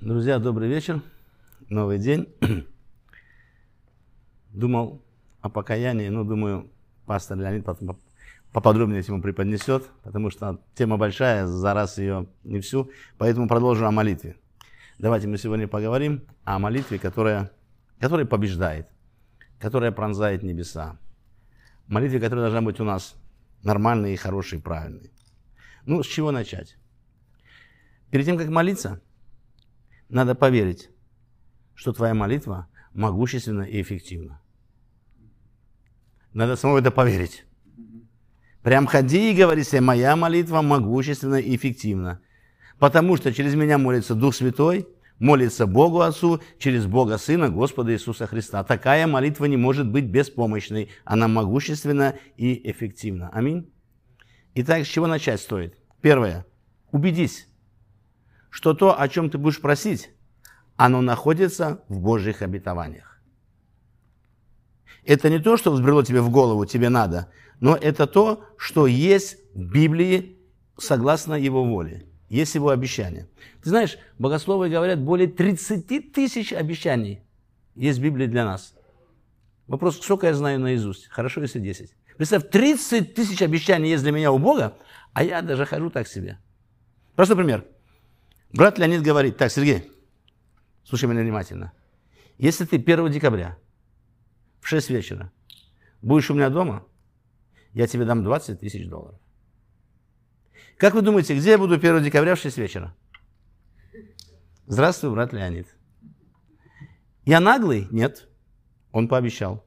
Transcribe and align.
Друзья, 0.00 0.38
добрый 0.38 0.68
вечер. 0.68 1.02
Новый 1.68 1.98
день. 1.98 2.28
Думал 4.52 5.02
о 5.40 5.48
покаянии, 5.48 6.08
но 6.08 6.22
думаю, 6.22 6.70
пастор 7.04 7.36
Леонид 7.36 7.64
потом 7.64 7.98
поподробнее 8.52 9.00
этому 9.00 9.20
преподнесет, 9.20 9.90
потому 10.04 10.30
что 10.30 10.60
тема 10.76 10.98
большая, 10.98 11.48
за 11.48 11.74
раз 11.74 11.98
ее 11.98 12.28
не 12.44 12.60
всю, 12.60 12.92
поэтому 13.18 13.48
продолжу 13.48 13.86
о 13.86 13.90
молитве. 13.90 14.36
Давайте 15.00 15.26
мы 15.26 15.36
сегодня 15.36 15.66
поговорим 15.66 16.22
о 16.44 16.60
молитве, 16.60 17.00
которая, 17.00 17.50
которая 17.98 18.24
побеждает, 18.24 18.86
которая 19.58 19.90
пронзает 19.90 20.44
небеса. 20.44 20.96
Молитве, 21.88 22.20
которая 22.20 22.44
должна 22.44 22.62
быть 22.62 22.78
у 22.78 22.84
нас 22.84 23.16
нормальной, 23.64 24.14
хорошей, 24.14 24.60
правильной. 24.60 25.10
Ну, 25.86 26.04
с 26.04 26.06
чего 26.06 26.30
начать? 26.30 26.76
Перед 28.12 28.26
тем, 28.26 28.38
как 28.38 28.48
молиться, 28.48 29.00
надо 30.08 30.34
поверить, 30.34 30.90
что 31.74 31.92
твоя 31.92 32.14
молитва 32.14 32.68
могущественна 32.92 33.62
и 33.62 33.80
эффективна. 33.82 34.40
Надо 36.32 36.56
самому 36.56 36.78
это 36.78 36.90
поверить. 36.90 37.44
Прям 38.62 38.86
ходи 38.86 39.32
и 39.32 39.36
говори 39.36 39.64
себе, 39.64 39.80
моя 39.80 40.14
молитва 40.16 40.62
могущественна 40.62 41.36
и 41.36 41.56
эффективна. 41.56 42.20
Потому 42.78 43.16
что 43.16 43.32
через 43.32 43.54
меня 43.54 43.78
молится 43.78 44.14
Дух 44.14 44.34
Святой, 44.34 44.86
молится 45.18 45.66
Богу 45.66 46.00
Отцу, 46.00 46.40
через 46.58 46.86
Бога 46.86 47.18
Сына, 47.18 47.48
Господа 47.48 47.92
Иисуса 47.92 48.26
Христа. 48.26 48.62
Такая 48.64 49.06
молитва 49.06 49.46
не 49.46 49.56
может 49.56 49.90
быть 49.90 50.04
беспомощной. 50.04 50.90
Она 51.04 51.28
могущественна 51.28 52.16
и 52.36 52.70
эффективна. 52.70 53.30
Аминь. 53.30 53.70
Итак, 54.54 54.84
с 54.84 54.88
чего 54.88 55.06
начать 55.06 55.40
стоит? 55.40 55.76
Первое. 56.00 56.46
Убедись, 56.92 57.47
что 58.50 58.74
то, 58.74 58.98
о 58.98 59.08
чем 59.08 59.30
ты 59.30 59.38
будешь 59.38 59.60
просить, 59.60 60.10
оно 60.76 61.00
находится 61.00 61.82
в 61.88 62.00
Божьих 62.00 62.42
обетованиях. 62.42 63.20
Это 65.04 65.30
не 65.30 65.38
то, 65.38 65.56
что 65.56 65.70
взбрело 65.70 66.04
тебе 66.04 66.20
в 66.20 66.30
голову, 66.30 66.66
тебе 66.66 66.88
надо, 66.88 67.30
но 67.60 67.76
это 67.76 68.06
то, 68.06 68.44
что 68.56 68.86
есть 68.86 69.38
в 69.54 69.72
Библии 69.72 70.38
согласно 70.76 71.34
Его 71.34 71.64
воле. 71.64 72.06
Есть 72.28 72.54
Его 72.54 72.68
обещания. 72.68 73.26
Ты 73.62 73.70
знаешь, 73.70 73.98
богословы 74.18 74.68
говорят, 74.68 75.00
более 75.00 75.28
30 75.28 76.12
тысяч 76.12 76.52
обещаний 76.52 77.22
есть 77.74 77.98
в 77.98 78.02
Библии 78.02 78.26
для 78.26 78.44
нас. 78.44 78.74
Вопрос, 79.66 80.00
сколько 80.00 80.26
я 80.26 80.34
знаю 80.34 80.60
наизусть? 80.60 81.08
Хорошо, 81.08 81.40
если 81.40 81.58
10. 81.58 81.94
Представь, 82.16 82.50
30 82.50 83.14
тысяч 83.14 83.40
обещаний 83.42 83.90
есть 83.90 84.02
для 84.02 84.12
меня 84.12 84.32
у 84.32 84.38
Бога, 84.38 84.76
а 85.12 85.22
я 85.22 85.40
даже 85.42 85.64
хожу 85.66 85.90
так 85.90 86.08
себе. 86.08 86.38
Простой 87.14 87.36
пример. 87.36 87.64
Брат 88.52 88.78
Леонид 88.78 89.02
говорит, 89.02 89.36
так, 89.36 89.52
Сергей, 89.52 89.90
слушай 90.84 91.08
меня 91.08 91.22
внимательно. 91.22 91.72
Если 92.38 92.64
ты 92.64 92.76
1 92.76 93.10
декабря 93.10 93.58
в 94.60 94.68
6 94.68 94.90
вечера 94.90 95.32
будешь 96.00 96.30
у 96.30 96.34
меня 96.34 96.48
дома, 96.48 96.86
я 97.74 97.86
тебе 97.86 98.04
дам 98.04 98.24
20 98.24 98.60
тысяч 98.60 98.88
долларов. 98.88 99.20
Как 100.78 100.94
вы 100.94 101.02
думаете, 101.02 101.36
где 101.36 101.50
я 101.50 101.58
буду 101.58 101.74
1 101.74 102.04
декабря 102.04 102.36
в 102.36 102.38
6 102.38 102.56
вечера? 102.56 102.96
Здравствуй, 104.66 105.10
брат 105.10 105.32
Леонид. 105.32 105.66
Я 107.24 107.40
наглый? 107.40 107.88
Нет. 107.90 108.28
Он 108.92 109.08
пообещал. 109.08 109.66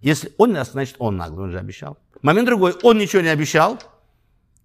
Если 0.00 0.32
он 0.36 0.52
нас, 0.52 0.72
значит 0.72 0.96
он 0.98 1.16
наглый, 1.16 1.44
он 1.44 1.50
же 1.52 1.58
обещал. 1.58 1.98
Момент 2.22 2.46
другой, 2.46 2.74
он 2.82 2.98
ничего 2.98 3.22
не 3.22 3.28
обещал. 3.28 3.80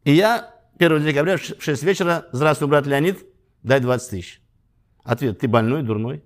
И 0.04 0.14
я 0.14 0.54
1 0.80 1.04
декабря 1.04 1.38
в 1.38 1.42
6 1.42 1.84
вечера, 1.84 2.28
здравствуй, 2.32 2.68
брат 2.68 2.86
Леонид, 2.86 3.24
дай 3.64 3.80
20 3.80 4.10
тысяч. 4.10 4.42
Ответ, 5.04 5.40
ты 5.40 5.48
больной, 5.48 5.84
дурной. 5.84 6.24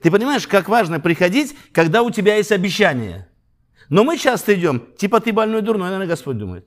Ты 0.00 0.10
понимаешь, 0.10 0.46
как 0.46 0.68
важно 0.68 1.00
приходить, 1.00 1.56
когда 1.72 2.02
у 2.02 2.10
тебя 2.10 2.36
есть 2.36 2.52
обещание. 2.52 3.28
Но 3.88 4.04
мы 4.04 4.16
часто 4.16 4.54
идем, 4.54 4.86
типа 4.96 5.20
ты 5.20 5.32
больной, 5.32 5.62
дурной, 5.62 5.86
наверное, 5.86 6.06
Господь 6.06 6.38
думает. 6.38 6.66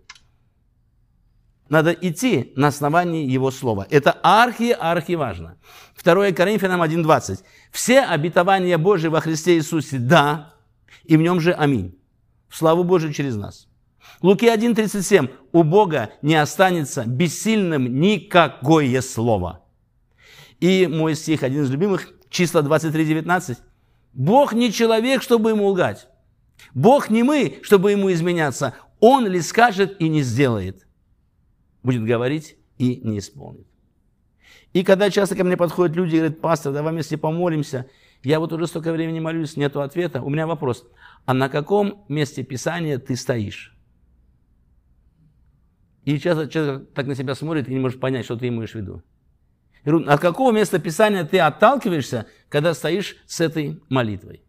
Надо 1.70 1.92
идти 1.92 2.54
на 2.56 2.68
основании 2.68 3.28
Его 3.28 3.50
Слова. 3.50 3.88
Это 3.90 4.12
архи-архи 4.22 5.14
важно. 5.14 5.58
2 6.04 6.32
Коринфянам 6.32 6.84
1.20. 6.84 7.40
Все 7.72 8.02
обетования 8.02 8.78
Божьи 8.78 9.08
во 9.08 9.20
Христе 9.20 9.56
Иисусе– 9.56 9.98
да, 10.00 10.54
и 11.04 11.18
в 11.18 11.22
нем 11.22 11.40
же 11.40 11.54
аминь. 11.54 11.98
В 12.48 12.56
славу 12.56 12.84
Божию 12.84 13.14
через 13.14 13.36
нас. 13.36 13.68
Луки 14.22 14.46
1.37. 14.46 15.30
У 15.52 15.64
Бога 15.64 16.12
не 16.22 16.36
останется 16.36 17.04
бессильным 17.06 18.00
никакое 18.00 19.02
слово. 19.02 19.65
И 20.60 20.88
мой 20.88 21.16
стих, 21.16 21.44
один 21.44 21.64
из 21.64 21.72
любимых, 21.72 22.10
числа 22.30 22.62
23.19. 22.62 23.58
Бог 24.14 24.54
не 24.54 24.72
человек, 24.72 25.22
чтобы 25.22 25.50
ему 25.52 25.68
лгать. 25.68 26.08
Бог 26.74 27.10
не 27.10 27.24
мы, 27.24 27.60
чтобы 27.62 27.92
ему 27.92 28.12
изменяться. 28.12 28.76
Он 29.00 29.28
ли 29.28 29.42
скажет 29.42 30.00
и 30.00 30.08
не 30.08 30.22
сделает. 30.22 30.88
Будет 31.84 32.06
говорить 32.06 32.58
и 32.78 33.02
не 33.04 33.20
исполнит. 33.20 33.68
И 34.74 34.84
когда 34.84 35.10
часто 35.10 35.36
ко 35.36 35.44
мне 35.44 35.56
подходят 35.56 35.96
люди 35.96 36.16
и 36.16 36.20
говорят, 36.20 36.42
пастор, 36.42 36.74
давай 36.74 36.92
вместе 36.92 37.18
помолимся, 37.18 37.90
я 38.24 38.40
вот 38.40 38.52
уже 38.52 38.68
столько 38.68 38.92
времени 38.92 39.20
молюсь, 39.20 39.56
нету 39.56 39.82
ответа. 39.82 40.22
У 40.22 40.30
меня 40.30 40.48
вопрос, 40.48 40.86
а 41.26 41.34
на 41.34 41.48
каком 41.48 42.04
месте 42.10 42.44
Писания 42.44 42.98
ты 42.98 43.16
стоишь? 43.16 43.78
И 46.04 46.20
часто 46.20 46.48
человек 46.48 46.94
так 46.94 47.08
на 47.08 47.16
себя 47.16 47.36
смотрит 47.36 47.68
и 47.68 47.74
не 47.74 47.80
может 47.80 48.00
понять, 48.00 48.26
что 48.26 48.36
ты 48.36 48.48
имеешь 48.48 48.72
в 48.72 48.76
виду. 48.76 49.02
От 49.86 50.20
какого 50.20 50.52
места 50.52 50.80
Писания 50.80 51.24
ты 51.26 51.40
отталкиваешься, 51.40 52.26
когда 52.50 52.74
стоишь 52.74 53.18
с 53.28 53.40
этой 53.40 53.82
молитвой? 53.90 54.44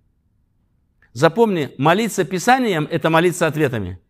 Запомни, 1.13 1.75
молиться 1.79 2.25
Писанием– 2.25 2.89
это 2.91 3.11
молиться 3.11 3.47
ответами. 3.47 4.01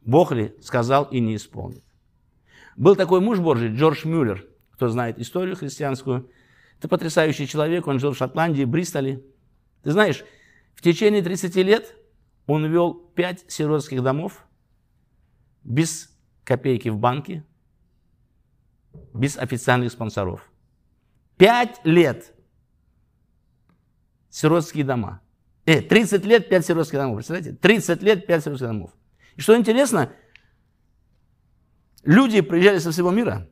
Бог 0.00 0.32
ли 0.32 0.54
сказал 0.62 1.04
и 1.04 1.20
не 1.20 1.36
исполнит. 1.36 1.84
Был 2.76 2.96
такой 2.96 3.20
муж 3.20 3.38
Божий, 3.40 3.74
Джордж 3.74 4.06
Мюллер, 4.06 4.46
кто 4.72 4.88
знает 4.88 5.18
историю 5.18 5.56
христианскую. 5.56 6.30
Это 6.78 6.88
потрясающий 6.88 7.46
человек, 7.46 7.86
он 7.86 7.98
жил 7.98 8.12
в 8.12 8.16
Шотландии, 8.16 8.64
Бристоле. 8.64 9.22
Ты 9.82 9.90
знаешь, 9.90 10.24
в 10.74 10.80
течение 10.80 11.22
30 11.22 11.56
лет 11.56 11.94
он 12.46 12.64
вел 12.66 12.94
5 12.94 13.44
сиротских 13.48 14.02
домов 14.02 14.46
без 15.62 16.10
копейки 16.44 16.88
в 16.88 16.96
банке, 16.96 17.44
без 19.14 19.36
официальных 19.36 19.92
спонсоров. 19.92 20.50
Пять 21.36 21.80
лет 21.84 22.34
сиротские 24.30 24.84
дома. 24.84 25.20
Э, 25.66 25.82
30 25.82 26.24
лет, 26.24 26.48
5 26.48 26.66
сиротских 26.66 26.98
домов. 26.98 27.16
Представляете? 27.16 27.52
30 27.52 28.02
лет, 28.02 28.26
5 28.26 28.44
сиротских 28.44 28.66
домов. 28.66 28.90
И 29.36 29.40
что 29.40 29.56
интересно, 29.56 30.12
люди 32.02 32.40
приезжали 32.40 32.78
со 32.78 32.92
всего 32.92 33.10
мира, 33.10 33.48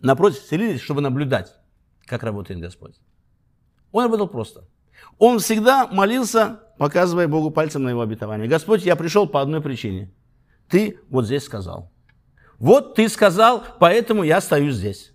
напротив, 0.00 0.42
селились, 0.42 0.80
чтобы 0.80 1.00
наблюдать, 1.00 1.54
как 2.06 2.22
работает 2.22 2.60
Господь. 2.60 3.00
Он 3.92 4.04
работал 4.04 4.28
просто. 4.28 4.66
Он 5.18 5.38
всегда 5.38 5.86
молился, 5.86 6.60
показывая 6.78 7.28
Богу 7.28 7.50
пальцем 7.50 7.84
на 7.84 7.90
его 7.90 8.00
обетование. 8.00 8.48
Господь, 8.48 8.84
я 8.84 8.96
пришел 8.96 9.28
по 9.28 9.40
одной 9.40 9.60
причине. 9.60 10.12
Ты 10.68 10.98
вот 11.08 11.26
здесь 11.26 11.44
сказал. 11.44 11.91
Вот 12.62 12.94
ты 12.94 13.08
сказал, 13.08 13.64
поэтому 13.80 14.22
я 14.22 14.40
стою 14.40 14.70
здесь. 14.70 15.10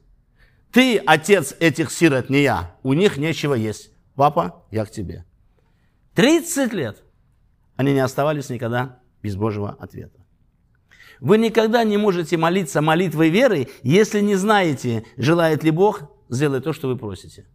Ты 0.74 0.98
отец 0.98 1.56
этих 1.62 1.92
сирот, 1.92 2.30
не 2.30 2.42
я. 2.42 2.76
У 2.84 2.92
них 2.92 3.16
нечего 3.16 3.54
есть. 3.54 3.92
Папа, 4.16 4.66
я 4.70 4.84
к 4.84 4.92
тебе. 4.92 5.24
30 6.16 6.74
лет 6.74 7.04
они 7.78 7.94
не 7.94 8.02
оставались 8.02 8.50
никогда 8.50 9.00
без 9.24 9.38
Божьего 9.38 9.78
ответа. 9.80 10.20
Вы 11.22 11.38
никогда 11.38 11.86
не 11.86 11.96
можете 11.96 12.36
молиться 12.36 12.82
молитвой 12.82 13.30
веры, 13.30 13.70
если 13.82 14.20
не 14.20 14.36
знаете, 14.36 15.06
желает 15.16 15.64
ли 15.64 15.72
Бог 15.72 16.02
сделать 16.28 16.66
то, 16.66 16.74
что 16.74 16.90
вы 16.90 16.98
просите. 16.98 17.48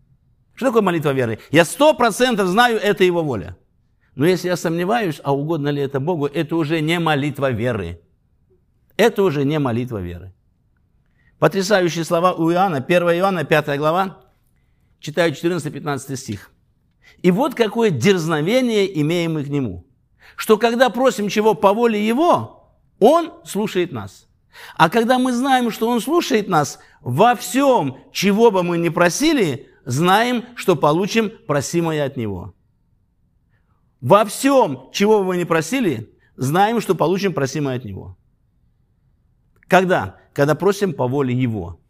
Что 0.54 0.68
такое 0.68 0.80
молитва 0.80 1.12
веры? 1.12 1.38
Я 1.50 1.66
сто 1.66 1.92
процентов 1.92 2.48
знаю, 2.48 2.78
это 2.78 3.04
Его 3.04 3.22
воля. 3.22 3.58
Но 4.14 4.24
если 4.24 4.48
я 4.48 4.56
сомневаюсь, 4.56 5.20
а 5.22 5.34
угодно 5.34 5.68
ли 5.68 5.82
это 5.82 6.00
Богу, 6.00 6.24
это 6.28 6.56
уже 6.56 6.80
не 6.80 6.98
молитва 6.98 7.50
веры. 7.50 8.00
Это 8.96 9.22
уже 9.22 9.44
не 9.44 9.58
молитва 9.58 9.98
веры. 9.98 10.32
Потрясающие 11.38 12.04
слова 12.04 12.32
у 12.34 12.52
Иоанна, 12.52 12.78
1 12.78 13.02
Иоанна, 13.02 13.44
5 13.44 13.78
глава, 13.78 14.20
читаю 15.00 15.32
14-15 15.32 16.16
стих. 16.16 16.50
И 17.22 17.30
вот 17.30 17.54
какое 17.54 17.90
дерзновение 17.90 19.00
имеем 19.00 19.34
мы 19.34 19.44
к 19.44 19.48
Нему, 19.48 19.84
что 20.36 20.56
когда 20.56 20.88
просим 20.90 21.28
чего 21.28 21.54
по 21.54 21.72
воле 21.72 22.06
Его, 22.06 22.76
Он 22.98 23.32
слушает 23.44 23.92
нас. 23.92 24.28
А 24.76 24.90
когда 24.90 25.18
мы 25.18 25.32
знаем, 25.32 25.70
что 25.70 25.88
Он 25.88 26.00
слушает 26.00 26.48
нас, 26.48 26.78
во 27.00 27.34
всем, 27.34 27.98
чего 28.12 28.50
бы 28.50 28.62
мы 28.62 28.78
ни 28.78 28.88
просили, 28.88 29.68
знаем, 29.84 30.44
что 30.54 30.76
получим 30.76 31.32
просимое 31.46 32.04
от 32.04 32.16
Него. 32.16 32.54
Во 34.00 34.24
всем, 34.24 34.90
чего 34.92 35.20
бы 35.20 35.26
мы 35.26 35.36
ни 35.38 35.44
просили, 35.44 36.12
знаем, 36.36 36.80
что 36.80 36.94
получим 36.94 37.32
просимое 37.32 37.76
от 37.76 37.84
Него. 37.84 38.16
Когда? 39.72 40.16
Когда 40.34 40.54
просим 40.54 40.92
по 40.92 41.08
воле 41.08 41.34
Его. 41.34 41.80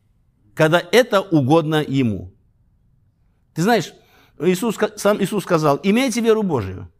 Когда 0.54 0.80
это 0.92 1.20
угодно 1.20 1.82
Ему. 1.82 2.32
Ты 3.54 3.62
знаешь, 3.62 3.92
Иисус, 4.38 4.78
сам 4.94 5.20
Иисус 5.20 5.42
сказал, 5.42 5.80
имейте 5.82 6.20
веру 6.20 6.44
Божию. 6.44 6.92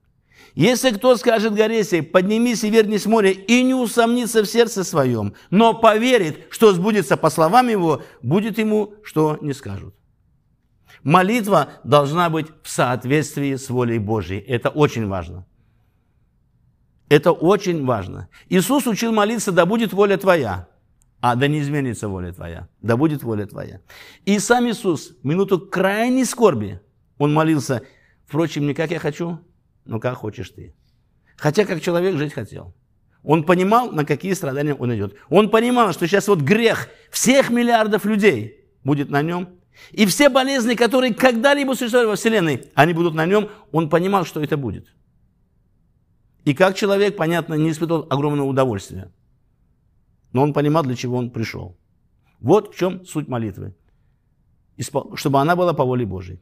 Если 0.57 0.91
кто 0.91 1.17
скажет 1.17 1.55
горе 1.55 1.85
сей, 1.85 2.03
поднимись 2.03 2.65
и 2.65 2.71
вернись 2.71 3.07
в 3.07 3.11
море, 3.11 3.31
и 3.31 3.63
не 3.63 3.75
усомнится 3.75 4.43
в 4.43 4.47
сердце 4.47 4.83
своем, 4.83 5.35
но 5.51 5.73
поверит, 5.73 6.49
что 6.51 6.73
сбудется 6.73 7.17
по 7.17 7.31
словам 7.31 7.69
его, 7.69 8.03
будет 8.21 8.59
ему, 8.59 8.95
что 9.05 9.39
не 9.41 9.53
скажут. 9.53 9.95
Молитва 11.05 11.75
должна 11.85 12.29
быть 12.29 12.49
в 12.65 12.69
соответствии 12.69 13.55
с 13.55 13.71
волей 13.71 14.01
Божьей. 14.01 14.41
Это 14.41 14.69
очень 14.69 15.07
важно. 15.07 15.47
Это 17.09 17.31
очень 17.31 17.85
важно. 17.87 18.29
Иисус 18.49 18.89
учил 18.89 19.13
молиться, 19.13 19.53
да 19.53 19.65
будет 19.65 19.93
воля 19.93 20.17
твоя. 20.17 20.72
А 21.23 21.37
да 21.37 21.47
не 21.47 21.61
изменится 21.61 22.09
воля 22.09 22.33
твоя, 22.33 22.69
да 22.81 22.97
будет 22.97 23.23
воля 23.23 23.47
твоя. 23.47 23.81
И 24.25 24.41
сам 24.41 24.69
Иисус 24.69 25.13
в 25.23 25.25
минуту 25.25 25.61
крайней 25.61 26.25
скорби, 26.25 26.81
Он 27.17 27.33
молился, 27.33 27.83
впрочем, 28.27 28.67
не 28.67 28.75
как 28.75 28.91
я 28.91 28.99
хочу, 28.99 29.39
но 29.85 30.01
как 30.01 30.17
хочешь 30.17 30.51
ты. 30.51 30.75
Хотя 31.37 31.65
как 31.65 31.81
человек 31.81 32.17
жить 32.17 32.33
хотел. 32.33 32.75
Он 33.23 33.45
понимал, 33.45 33.93
на 33.93 34.05
какие 34.05 34.33
страдания 34.33 34.75
он 34.75 34.97
идет. 34.97 35.15
Он 35.29 35.49
понимал, 35.49 35.93
что 35.93 36.09
сейчас 36.09 36.27
вот 36.27 36.41
грех 36.41 36.89
всех 37.13 37.51
миллиардов 37.51 38.05
людей 38.05 38.67
будет 38.83 39.09
на 39.09 39.23
нем. 39.23 39.49
И 39.93 40.07
все 40.07 40.29
болезни, 40.29 40.75
которые 40.75 41.15
когда-либо 41.15 41.75
существовали 41.75 42.09
во 42.09 42.17
Вселенной, 42.17 42.65
они 42.75 42.95
будут 42.95 43.15
на 43.15 43.27
нем. 43.27 43.49
Он 43.71 43.89
понимал, 43.89 44.25
что 44.25 44.43
это 44.43 44.57
будет. 44.57 44.89
И 46.45 46.53
как 46.53 46.75
человек, 46.75 47.17
понятно, 47.17 47.55
не 47.55 47.71
испытывал 47.71 48.09
огромного 48.11 48.49
удовольствия. 48.49 49.13
Но 50.33 50.43
он 50.43 50.53
понимал, 50.53 50.83
для 50.83 50.97
чего 50.97 51.17
он 51.17 51.31
пришел. 51.31 51.77
Вот 52.41 52.75
в 52.75 52.77
чем 52.77 53.05
суть 53.05 53.29
молитвы. 53.29 53.75
Чтобы 55.15 55.41
она 55.41 55.55
была 55.55 55.75
по 55.75 55.85
воле 55.85 56.07
Божьей. 56.07 56.41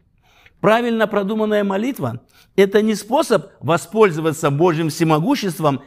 Правильно 0.60 1.06
продуманная 1.06 1.64
молитва– 1.64 2.20
это 2.56 2.82
не 2.82 2.94
способ 2.94 3.46
воспользоваться 3.60 4.50
Божьим 4.50 4.90
всемогуществом, 4.90 5.82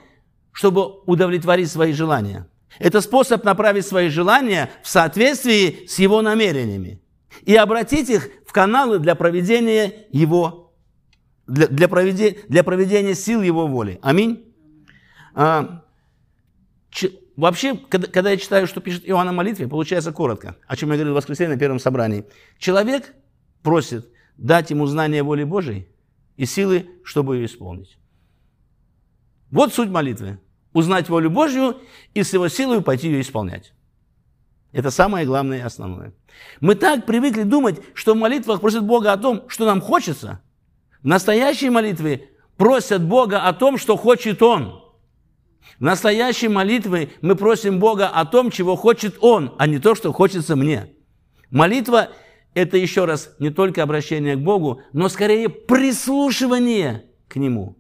чтобы 0.52 1.02
удовлетворить 1.06 1.72
свои 1.72 1.94
желания. 1.94 2.48
Это 2.80 3.02
способ 3.02 3.44
направить 3.44 3.86
свои 3.86 4.10
желания 4.10 4.72
в 4.82 4.90
соответствии 4.90 5.86
с 5.88 6.00
Его 6.00 6.22
намерениями 6.22 7.02
и 7.44 7.56
обратить 7.56 8.10
их 8.10 8.30
в 8.48 8.52
каналы 8.52 9.00
для 9.00 9.14
проведения 9.14 10.08
Его, 10.12 10.74
для, 11.46 11.68
для, 11.68 11.88
проведения, 11.88 12.38
для 12.48 12.64
проведения 12.64 13.14
сил 13.14 13.44
Его 13.44 13.68
воли. 13.68 14.00
Аминь. 14.02 14.44
А, 15.36 15.84
вообще, 17.36 17.76
когда, 17.76 18.08
когда 18.08 18.32
я 18.32 18.38
читаю, 18.38 18.68
что 18.68 18.82
пишет 18.82 19.04
Иоанн 19.06 19.30
о 19.30 19.34
молитве, 19.34 19.68
получается 19.68 20.12
коротко, 20.12 20.56
о 20.68 20.76
чем 20.76 20.90
я 20.90 20.96
говорил 20.96 21.14
в 21.14 21.18
воскресенье 21.18 21.56
на 21.56 21.60
первом 21.60 21.80
собрании. 21.80 22.26
Человек 22.58 23.14
просит 23.62 24.10
дать 24.38 24.72
ему 24.72 24.86
знание 24.88 25.24
воли 25.24 25.44
Божией 25.44 25.88
и 26.38 26.46
силы, 26.46 26.90
чтобы 27.04 27.38
ее 27.38 27.46
исполнить. 27.46 27.98
Вот 29.52 29.74
суть 29.74 29.90
молитвы. 29.90 30.40
Узнать 30.74 31.08
волю 31.08 31.30
Божью 31.30 31.78
и 32.16 32.24
с 32.24 32.34
его 32.34 32.48
силой 32.48 32.82
пойти 32.82 33.08
ее 33.08 33.22
исполнять. 33.22 33.74
Это 34.72 34.90
самое 34.90 35.26
главное 35.26 35.60
и 35.60 35.62
основное. 35.62 36.14
Мы 36.60 36.74
так 36.74 37.06
привыкли 37.06 37.44
думать, 37.44 37.80
что 37.94 38.16
в 38.16 38.18
молитвах 38.18 38.60
просят 38.60 38.84
Бога 38.84 39.14
о 39.14 39.18
том, 39.18 39.48
что 39.48 39.66
нам 39.68 39.82
хочется. 39.82 40.42
В 41.04 41.08
настоящей 41.08 41.70
молитве 41.70 42.32
просят 42.58 43.04
Бога 43.04 43.44
о 43.44 43.54
том, 43.54 43.78
что 43.78 43.96
хочет 43.96 44.42
Он. 44.42 44.83
В 45.80 45.84
настоящей 45.84 46.48
молитве 46.48 47.12
мы 47.22 47.36
просим 47.36 47.80
Бога 47.80 48.08
о 48.08 48.26
том, 48.26 48.52
чего 48.52 48.76
хочет 48.76 49.18
Он, 49.22 49.54
а 49.58 49.68
не 49.68 49.80
то, 49.80 49.96
что 49.96 50.14
хочется 50.14 50.56
мне. 50.56 50.94
Молитва 51.50 52.10
это 52.54 52.78
еще 52.78 53.06
раз 53.06 53.36
не 53.40 53.50
только 53.50 53.84
обращение 53.84 54.36
к 54.36 54.40
Богу, 54.40 54.82
но 54.94 55.10
скорее 55.10 55.50
прислушивание 55.50 57.06
к 57.28 57.36
Нему, 57.36 57.78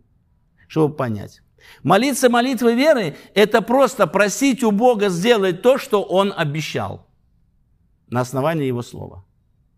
чтобы 0.67 0.95
понять. 0.95 1.41
Молиться 1.83 2.29
молитвой 2.29 2.75
веры– 2.75 3.15
это 3.35 3.61
просто 3.61 4.07
просить 4.07 4.63
у 4.63 4.71
Бога 4.71 5.09
сделать 5.09 5.61
то, 5.61 5.77
что 5.77 6.03
Он 6.03 6.33
обещал 6.35 7.07
на 8.07 8.21
основании 8.21 8.65
Его 8.65 8.81
Слова. 8.81 9.25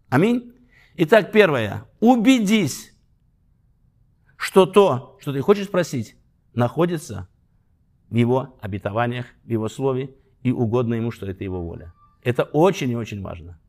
Аминь. 0.10 0.54
Итак, 0.98 1.31
первое. 1.31 1.86
Убедись, 2.00 2.94
что 4.38 4.66
то, 4.66 5.18
что 5.19 5.34
ты 5.34 5.42
хочешь 5.42 5.69
просить, 5.69 6.16
находится 6.54 7.28
в 8.15 8.17
Его 8.17 8.57
обетованиях, 8.62 9.25
в 9.44 9.50
Его 9.50 9.67
Слове, 9.67 10.15
и 10.41 10.50
угодно 10.50 10.94
Ему, 10.94 11.12
что 11.12 11.25
это 11.25 11.44
Его 11.44 11.62
воля. 11.62 11.94
Это 12.23 12.44
очень 12.44 12.89
и 12.89 12.95
очень 12.95 13.21
важно. 13.21 13.59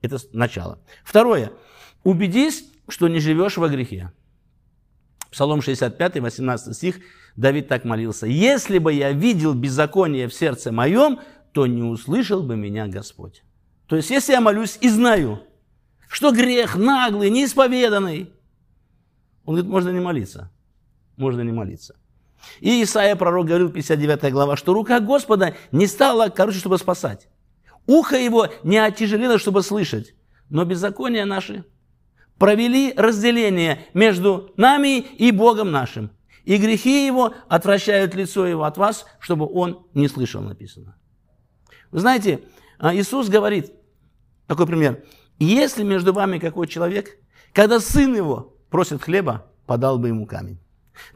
Это 0.00 0.16
начало. 0.32 0.78
Второе. 1.04 1.52
Убедись, 2.02 2.64
что 2.88 3.08
не 3.08 3.20
живешь 3.20 3.58
во 3.58 3.68
грехе. 3.68 4.10
Псалом 5.30 5.60
65, 5.60 6.18
18 6.18 6.74
стих, 6.74 7.00
Давид 7.36 7.68
так 7.68 7.84
молился. 7.84 8.26
«Если 8.26 8.78
бы 8.78 8.90
я 8.94 9.12
видел 9.12 9.52
беззаконие 9.52 10.28
в 10.28 10.32
сердце 10.32 10.72
моем, 10.72 11.20
то 11.52 11.66
не 11.66 11.82
услышал 11.82 12.42
бы 12.42 12.56
меня 12.56 12.86
Господь». 12.86 13.42
То 13.86 13.96
есть, 13.96 14.08
если 14.08 14.32
я 14.32 14.40
молюсь 14.40 14.78
и 14.80 14.88
знаю, 14.88 15.42
что 16.08 16.32
грех 16.32 16.74
наглый, 16.74 17.28
неисповеданный, 17.28 18.30
он 19.44 19.56
говорит, 19.56 19.70
можно 19.70 19.90
не 19.90 20.00
молиться. 20.00 20.50
Можно 21.18 21.42
не 21.42 21.52
молиться. 21.52 21.99
И 22.60 22.82
Исаия, 22.82 23.16
пророк, 23.16 23.46
говорил, 23.46 23.70
59 23.70 24.32
глава, 24.32 24.56
что 24.56 24.74
рука 24.74 25.00
Господа 25.00 25.54
не 25.72 25.86
стала, 25.86 26.28
короче, 26.28 26.58
чтобы 26.58 26.78
спасать. 26.78 27.28
Ухо 27.86 28.16
его 28.16 28.48
не 28.62 28.78
отяжелело, 28.78 29.38
чтобы 29.38 29.62
слышать, 29.62 30.14
но 30.48 30.64
беззакония 30.64 31.24
наши 31.24 31.64
провели 32.38 32.94
разделение 32.96 33.86
между 33.94 34.52
нами 34.56 34.98
и 34.98 35.30
Богом 35.30 35.70
нашим. 35.70 36.10
И 36.44 36.56
грехи 36.56 37.06
его 37.06 37.34
отвращают 37.48 38.14
лицо 38.14 38.46
его 38.46 38.64
от 38.64 38.78
вас, 38.78 39.04
чтобы 39.18 39.46
он 39.46 39.86
не 39.92 40.08
слышал, 40.08 40.40
написано. 40.40 40.96
Вы 41.90 42.00
знаете, 42.00 42.40
а, 42.78 42.94
Иисус 42.94 43.28
говорит, 43.28 43.72
такой 44.46 44.66
пример, 44.66 45.04
если 45.38 45.82
между 45.82 46.12
вами 46.12 46.38
какой 46.38 46.66
человек, 46.66 47.18
когда 47.52 47.78
сын 47.78 48.14
его 48.14 48.56
просит 48.70 49.02
хлеба, 49.02 49.46
подал 49.66 49.98
бы 49.98 50.08
ему 50.08 50.26
камень. 50.26 50.58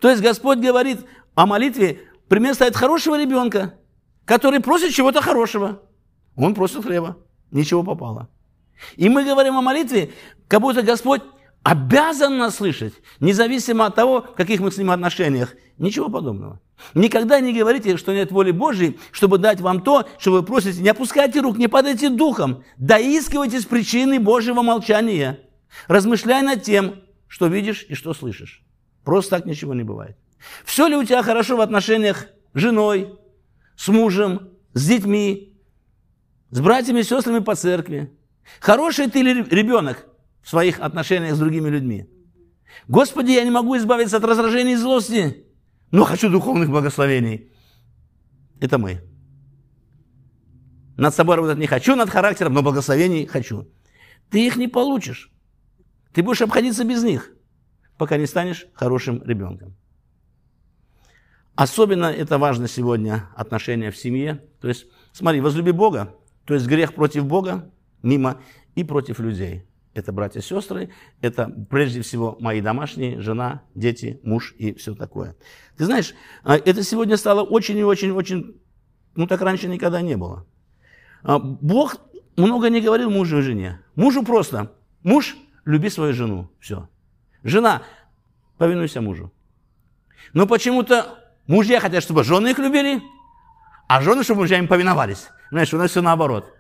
То 0.01 0.11
есть 0.11 0.23
Господь 0.23 0.59
говорит 0.59 1.01
о 1.35 1.47
молитве, 1.47 2.01
пример 2.29 2.55
ставит 2.55 2.77
хорошего 2.77 3.21
ребенка, 3.21 3.75
который 4.25 4.61
просит 4.61 4.93
чего-то 4.93 5.21
хорошего. 5.21 5.83
Он 6.37 6.55
просит 6.55 6.85
хлеба. 6.85 7.17
Ничего 7.51 7.83
попало. 7.83 8.29
И 8.97 9.09
мы 9.09 9.25
говорим 9.25 9.57
о 9.57 9.63
молитве, 9.63 10.13
как 10.49 10.61
будто 10.61 10.83
Господь 10.83 11.23
обязан 11.63 12.39
нас 12.39 12.57
слышать, 12.57 12.95
независимо 13.21 13.87
от 13.87 13.95
того, 13.95 14.23
в 14.23 14.35
каких 14.35 14.61
мы 14.61 14.71
с 14.71 14.77
Ним 14.77 14.91
отношениях. 14.91 15.55
Ничего 15.79 16.09
подобного. 16.09 16.61
Никогда 16.95 17.41
не 17.41 17.53
говорите, 17.53 17.97
что 17.97 18.13
нет 18.13 18.31
воли 18.31 18.51
Божьей, 18.51 18.99
чтобы 19.13 19.39
дать 19.39 19.61
вам 19.61 19.81
то, 19.81 20.07
что 20.19 20.33
вы 20.33 20.43
просите. 20.43 20.81
Не 20.81 20.91
опускайте 20.91 21.41
рук, 21.41 21.57
не 21.57 21.69
падайте 21.69 22.11
духом. 22.11 22.65
Доискивайтесь 22.77 23.65
причины 23.65 24.21
Божьего 24.21 24.63
молчания. 24.63 25.41
Размышляй 25.89 26.43
над 26.43 26.63
тем, 26.63 26.97
что 27.29 27.47
видишь 27.47 27.87
и 27.89 27.95
что 27.95 28.15
слышишь. 28.15 28.64
Просто 29.05 29.37
так 29.37 29.47
ничего 29.47 29.75
не 29.75 29.83
бывает. 29.83 30.17
Все 30.65 30.87
ли 30.87 30.97
у 30.97 31.05
тебя 31.05 31.23
хорошо 31.23 31.57
в 31.57 31.61
отношениях 31.61 32.27
с 32.55 32.59
женой, 32.59 33.19
с 33.77 33.89
мужем, 33.89 34.51
с 34.73 34.87
детьми, 34.87 35.57
с 36.51 36.61
братьями 36.61 37.01
и 37.01 37.05
сестрами 37.05 37.41
по 37.41 37.55
церкви. 37.55 38.13
Хороший 38.61 39.11
ты 39.11 39.23
ребенок 39.23 40.07
в 40.43 40.49
своих 40.49 40.81
отношениях 40.81 41.35
с 41.35 41.39
другими 41.39 41.69
людьми. 41.69 42.09
Господи, 42.89 43.33
я 43.33 43.45
не 43.45 43.51
могу 43.51 43.77
избавиться 43.77 44.17
от 44.17 44.25
раздражения 44.25 44.75
и 44.75 44.77
злости, 44.77 45.47
но 45.91 46.05
хочу 46.05 46.29
духовных 46.29 46.71
благословений. 46.71 47.51
Это 48.61 48.79
мы. 48.79 49.01
Над 50.97 51.15
собой 51.15 51.37
работать 51.37 51.59
не 51.59 51.67
хочу, 51.67 51.97
над 51.97 52.11
характером, 52.11 52.55
но 52.55 52.63
благословений 52.63 53.27
хочу. 53.27 53.69
Ты 54.31 54.47
их 54.47 54.57
не 54.57 54.69
получишь. 54.69 55.31
Ты 56.13 56.23
будешь 56.23 56.43
обходиться 56.43 56.85
без 56.85 57.03
них, 57.03 57.34
пока 57.99 58.17
не 58.17 58.27
станешь 58.27 58.67
хорошим 58.75 59.23
ребенком. 59.25 59.75
Особенно 61.55 62.07
это 62.07 62.39
важно 62.39 62.67
сегодня 62.67 63.29
отношения 63.37 63.91
в 63.91 63.97
семье. 63.97 64.43
То 64.61 64.69
есть, 64.69 64.87
смотри, 65.13 65.41
возлюби 65.41 65.71
Бога, 65.71 66.15
то 66.45 66.55
есть 66.55 66.67
грех 66.67 66.95
против 66.95 67.27
Бога, 67.27 67.71
мимо, 68.03 68.41
и 68.75 68.83
против 68.83 69.21
людей. 69.21 69.65
Это 69.95 70.13
братья 70.13 70.41
и 70.41 70.43
сестры, 70.43 70.91
это 71.21 71.49
прежде 71.71 72.03
всего 72.03 72.37
мои 72.41 72.61
домашние, 72.61 73.21
жена, 73.21 73.63
дети, 73.77 74.21
муж 74.25 74.55
и 74.59 74.75
все 74.75 74.97
такое. 74.97 75.37
Ты 75.77 75.85
знаешь, 75.85 76.15
а, 76.43 76.57
это 76.57 76.83
сегодня 76.83 77.17
стало 77.17 77.43
очень 77.43 77.79
и 77.79 77.85
очень, 77.85 78.11
очень, 78.11 78.61
ну 79.15 79.29
так 79.29 79.41
раньше 79.41 79.69
никогда 79.69 80.03
не 80.03 80.17
было. 80.17 80.47
А, 81.23 81.39
Бог 81.39 81.99
много 82.37 82.71
не 82.71 82.81
говорил 82.81 83.09
мужу 83.09 83.39
и 83.39 83.43
жене. 83.43 83.81
Мужу 83.95 84.25
просто, 84.25 84.73
муж, 85.05 85.37
люби 85.65 85.89
свою 85.89 86.13
жену, 86.13 86.51
все. 86.59 86.89
Жена, 87.45 87.83
повинуйся 88.57 89.03
мужу. 89.03 89.31
Но 90.33 90.47
почему-то 90.47 91.19
мужья 91.47 91.79
хотят, 91.79 92.03
чтобы 92.03 92.25
жены 92.25 92.49
их 92.49 92.59
любили, 92.59 93.03
а 93.87 94.01
жены, 94.01 94.25
чтобы 94.25 94.41
мужья 94.41 94.59
им 94.59 94.67
повиновались. 94.67 95.29
Знаешь, 95.51 95.73
у 95.75 95.77
нас 95.79 95.91
все 95.91 96.01
наоборот. 96.01 96.53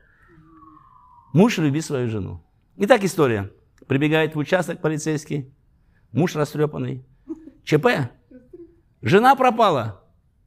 Муж 1.32 1.58
люби 1.58 1.80
свою 1.80 2.08
жену. 2.10 2.44
Итак, 2.76 3.02
история. 3.02 3.50
Прибегает 3.88 4.34
в 4.34 4.38
участок 4.38 4.80
полицейский, 4.80 5.52
муж 6.12 6.36
растрепанный. 6.36 7.04
ЧП. 7.64 8.10
Жена 9.02 9.34
пропала. 9.34 10.02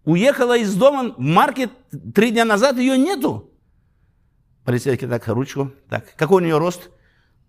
Уехала 0.05 0.57
из 0.57 0.73
дома 0.75 1.13
в 1.17 1.19
маркет 1.19 1.71
три 2.13 2.31
дня 2.31 2.45
назад, 2.45 2.77
ее 2.77 2.97
нету. 2.97 3.51
Полицейский 4.63 5.07
так, 5.07 5.27
ручку. 5.27 5.71
Так, 5.89 6.15
какой 6.15 6.41
у 6.41 6.45
нее 6.45 6.57
рост? 6.57 6.89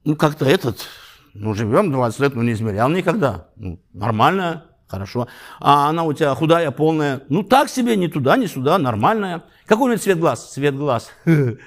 Ну, 0.04 0.16
как-то 0.16 0.44
этот, 0.44 0.86
ну, 1.34 1.54
живем 1.54 1.92
20 1.92 2.20
лет, 2.20 2.34
ну, 2.34 2.42
не 2.42 2.52
измерял 2.52 2.88
никогда. 2.88 3.48
Ну, 3.56 3.80
нормально, 3.92 4.64
хорошо. 4.86 5.28
А 5.60 5.88
она 5.88 6.04
у 6.04 6.12
тебя 6.12 6.34
худая, 6.34 6.70
полная. 6.70 7.22
Ну, 7.28 7.42
так 7.42 7.68
себе, 7.68 7.96
ни 7.96 8.06
туда, 8.06 8.36
ни 8.36 8.46
сюда, 8.46 8.78
нормальная. 8.78 9.44
Какой 9.66 9.84
у 9.84 9.88
нее 9.88 9.98
цвет 9.98 10.18
глаз? 10.18 10.52
Цвет 10.52 10.76
глаз. 10.76 11.10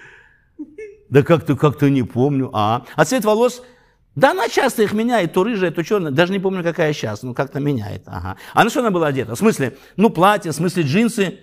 Да 1.09 1.23
как-то, 1.23 1.57
как-то 1.57 1.89
не 1.89 2.03
помню. 2.03 2.49
А, 2.53 2.85
а 2.95 3.03
цвет 3.03 3.25
волос? 3.25 3.61
Да 4.15 4.31
она 4.31 4.47
часто 4.47 4.83
их 4.83 4.93
меняет, 4.93 5.33
то 5.33 5.43
рыжая, 5.43 5.71
то 5.71 5.83
черная. 5.83 6.11
Даже 6.11 6.31
не 6.31 6.39
помню, 6.39 6.63
какая 6.63 6.93
сейчас, 6.93 7.21
ну 7.21 7.33
как-то 7.33 7.59
меняет. 7.59 8.03
Ага. 8.05 8.37
А 8.53 8.63
на 8.63 8.69
что 8.69 8.79
она 8.79 8.91
была 8.91 9.07
одета? 9.07 9.35
В 9.35 9.37
смысле, 9.37 9.77
ну 9.97 10.09
платье, 10.09 10.51
в 10.51 10.55
смысле 10.55 10.83
джинсы. 10.83 11.39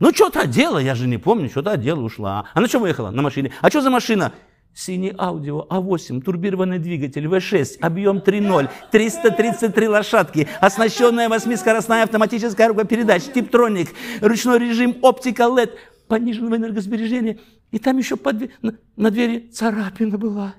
Ну 0.00 0.12
что-то 0.12 0.40
одела, 0.40 0.78
я 0.78 0.96
же 0.96 1.06
не 1.06 1.18
помню, 1.18 1.48
что-то 1.48 1.70
одела, 1.70 2.00
ушла. 2.00 2.46
А 2.52 2.60
на 2.60 2.68
чем 2.68 2.82
уехала? 2.82 3.10
На 3.10 3.22
машине. 3.22 3.52
А 3.60 3.70
что 3.70 3.80
за 3.80 3.90
машина? 3.90 4.32
Синий 4.74 5.14
аудио 5.18 5.66
А8, 5.68 6.22
турбированный 6.22 6.78
двигатель 6.78 7.26
В6, 7.26 7.78
объем 7.80 8.18
3.0, 8.18 8.70
333 8.90 9.88
лошадки, 9.88 10.48
оснащенная 10.60 11.28
восьмискоростная 11.28 12.04
автоматическая 12.04 12.68
коробка 12.68 12.84
передач, 12.86 13.24
типтроник, 13.24 13.90
ручной 14.22 14.58
режим, 14.58 14.96
оптика 15.02 15.42
LED, 15.42 15.72
пониженного 16.08 16.56
энергосбережения. 16.56 17.38
И 17.70 17.78
там 17.78 17.98
еще 17.98 18.16
под, 18.16 18.50
на, 18.62 18.74
на 18.96 19.10
двери 19.10 19.50
царапина 19.52 20.16
была. 20.16 20.54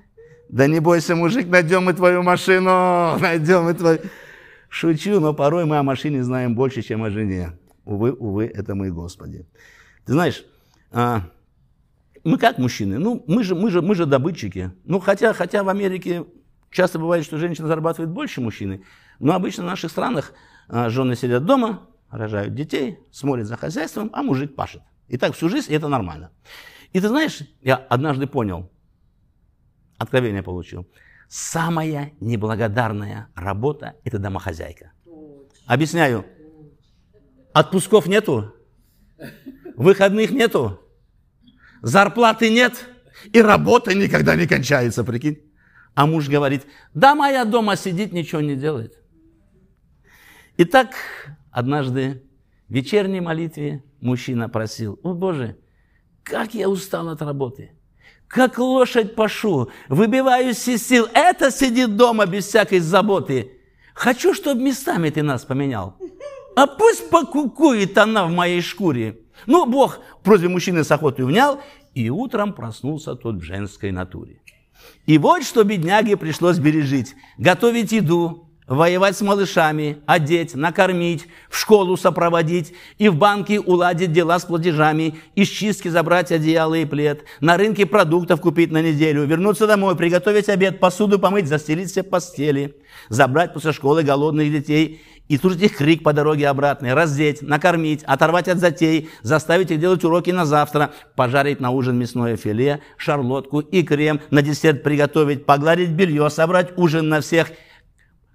Да 0.48 0.68
не 0.68 0.78
бойся, 0.78 1.16
мужик, 1.16 1.48
найдем 1.48 1.84
мы 1.84 1.92
твою 1.92 2.22
машину, 2.22 3.18
найдем 3.20 3.64
мы 3.64 3.74
твою... 3.74 3.98
Шучу, 4.68 5.20
но 5.20 5.34
порой 5.34 5.64
мы 5.64 5.78
о 5.78 5.82
машине 5.82 6.22
знаем 6.24 6.54
больше, 6.54 6.82
чем 6.82 7.02
о 7.04 7.10
жене. 7.10 7.52
Увы, 7.84 8.12
увы, 8.12 8.46
это 8.46 8.74
мы, 8.74 8.90
Господи. 8.90 9.46
Ты 10.04 10.12
знаешь, 10.12 10.44
а, 10.90 11.22
мы 12.24 12.38
как 12.38 12.58
мужчины? 12.58 12.98
Ну, 12.98 13.22
мы 13.26 13.44
же, 13.44 13.54
мы 13.54 13.70
же, 13.70 13.82
мы 13.82 13.94
же 13.94 14.06
добытчики. 14.06 14.72
Ну, 14.84 14.98
хотя, 14.98 15.32
хотя 15.34 15.62
в 15.62 15.68
Америке 15.68 16.24
часто 16.70 16.98
бывает, 16.98 17.24
что 17.24 17.36
женщина 17.36 17.68
зарабатывает 17.68 18.10
больше 18.10 18.40
мужчины, 18.40 18.82
но 19.20 19.34
обычно 19.34 19.62
в 19.62 19.66
наших 19.66 19.90
странах 19.90 20.32
а, 20.68 20.88
жены 20.88 21.16
сидят 21.16 21.44
дома, 21.44 21.88
рожают 22.10 22.54
детей, 22.54 22.98
смотрят 23.12 23.46
за 23.46 23.56
хозяйством, 23.56 24.10
а 24.12 24.22
мужик 24.22 24.54
пашет. 24.54 24.82
И 25.08 25.18
так 25.18 25.34
всю 25.34 25.48
жизнь, 25.48 25.70
и 25.70 25.76
это 25.76 25.88
нормально. 25.88 26.30
И 26.92 27.00
ты 27.00 27.08
знаешь, 27.08 27.42
я 27.60 27.76
однажды 27.76 28.26
понял, 28.26 28.70
откровение 29.98 30.42
получил, 30.42 30.88
самая 31.28 32.12
неблагодарная 32.20 33.28
работа– 33.34 33.94
это 34.04 34.18
домохозяйка. 34.18 34.92
Объясняю. 35.66 36.24
Отпусков 37.52 38.06
нету, 38.06 38.52
выходных 39.76 40.30
нету, 40.30 40.80
зарплаты 41.84 42.50
нет, 42.50 42.88
и 43.32 43.40
работа 43.40 43.94
никогда 43.94 44.34
не 44.36 44.46
кончается, 44.46 45.04
прикинь. 45.04 45.38
А 45.94 46.06
муж 46.06 46.28
говорит, 46.28 46.66
да 46.94 47.14
моя 47.14 47.44
дома 47.44 47.76
сидит, 47.76 48.12
ничего 48.12 48.40
не 48.40 48.56
делает. 48.56 48.98
Итак, 50.56 50.94
однажды 51.50 52.22
в 52.68 52.72
вечерней 52.72 53.20
молитве 53.20 53.84
мужчина 54.00 54.48
просил, 54.48 54.98
о 55.02 55.12
Боже, 55.14 55.58
как 56.22 56.54
я 56.54 56.68
устал 56.68 57.08
от 57.10 57.22
работы, 57.22 57.72
как 58.26 58.58
лошадь 58.58 59.14
пашу, 59.14 59.70
выбиваюсь 59.88 60.66
из 60.66 60.86
сил, 60.86 61.06
это 61.12 61.50
сидит 61.50 61.96
дома 61.96 62.26
без 62.26 62.46
всякой 62.46 62.80
заботы. 62.80 63.60
Хочу, 63.94 64.34
чтобы 64.34 64.62
местами 64.62 65.10
ты 65.10 65.22
нас 65.22 65.44
поменял. 65.44 65.96
А 66.56 66.66
пусть 66.66 67.10
покукует 67.10 67.96
она 67.98 68.26
в 68.26 68.30
моей 68.30 68.60
шкуре. 68.60 69.23
Ну, 69.46 69.66
Бог 69.66 70.00
просьбе 70.22 70.48
мужчины 70.48 70.84
с 70.84 70.90
охотой 70.90 71.24
внял, 71.24 71.60
и 71.94 72.10
утром 72.10 72.52
проснулся 72.52 73.14
тот 73.14 73.36
в 73.36 73.42
женской 73.42 73.92
натуре. 73.92 74.40
И 75.06 75.18
вот 75.18 75.44
что 75.44 75.64
бедняге 75.64 76.16
пришлось 76.16 76.58
бережить. 76.58 77.14
Готовить 77.38 77.92
еду, 77.92 78.44
воевать 78.66 79.16
с 79.16 79.20
малышами, 79.20 79.98
одеть, 80.06 80.54
накормить, 80.54 81.26
в 81.50 81.58
школу 81.58 81.96
сопроводить 81.96 82.74
и 82.98 83.08
в 83.08 83.16
банке 83.16 83.60
уладить 83.60 84.12
дела 84.12 84.38
с 84.38 84.44
платежами, 84.44 85.18
из 85.34 85.48
чистки 85.48 85.88
забрать 85.88 86.32
одеяло 86.32 86.74
и 86.74 86.84
плед, 86.84 87.24
на 87.40 87.56
рынке 87.56 87.86
продуктов 87.86 88.40
купить 88.40 88.70
на 88.70 88.80
неделю, 88.82 89.24
вернуться 89.24 89.66
домой, 89.66 89.96
приготовить 89.96 90.48
обед, 90.48 90.80
посуду 90.80 91.18
помыть, 91.18 91.46
застелить 91.46 91.90
все 91.90 92.02
постели, 92.02 92.76
забрать 93.08 93.52
после 93.52 93.72
школы 93.72 94.02
голодных 94.02 94.50
детей 94.50 95.02
и 95.28 95.38
слушать 95.38 95.62
их 95.62 95.76
крик 95.76 96.02
по 96.02 96.12
дороге 96.12 96.48
обратной, 96.48 96.92
раздеть, 96.92 97.42
накормить, 97.42 98.02
оторвать 98.04 98.48
от 98.48 98.58
затей, 98.58 99.08
заставить 99.22 99.70
их 99.70 99.80
делать 99.80 100.04
уроки 100.04 100.30
на 100.30 100.44
завтра, 100.44 100.92
пожарить 101.16 101.60
на 101.60 101.70
ужин 101.70 101.98
мясное 101.98 102.36
филе, 102.36 102.82
шарлотку 102.96 103.60
и 103.60 103.82
крем, 103.82 104.20
на 104.30 104.42
десерт 104.42 104.82
приготовить, 104.82 105.46
погладить 105.46 105.90
белье, 105.90 106.28
собрать 106.28 106.76
ужин 106.76 107.08
на 107.08 107.20
всех, 107.20 107.52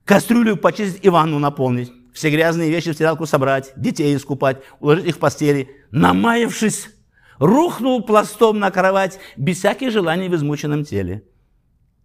кастрюлю 0.03 0.57
почистить 0.57 1.05
и 1.05 1.09
ванну 1.09 1.37
наполнить, 1.37 1.91
все 2.13 2.31
грязные 2.31 2.71
вещи 2.71 2.91
в 2.91 2.95
стиралку 2.95 3.25
собрать, 3.25 3.71
детей 3.75 4.15
искупать, 4.15 4.57
уложить 4.79 5.05
их 5.05 5.15
в 5.15 5.19
постели, 5.19 5.69
намаявшись, 5.91 6.89
рухнул 7.37 8.01
пластом 8.03 8.59
на 8.59 8.71
кровать, 8.71 9.19
без 9.37 9.59
всяких 9.59 9.91
желаний 9.91 10.27
в 10.27 10.35
измученном 10.35 10.85
теле. 10.85 11.23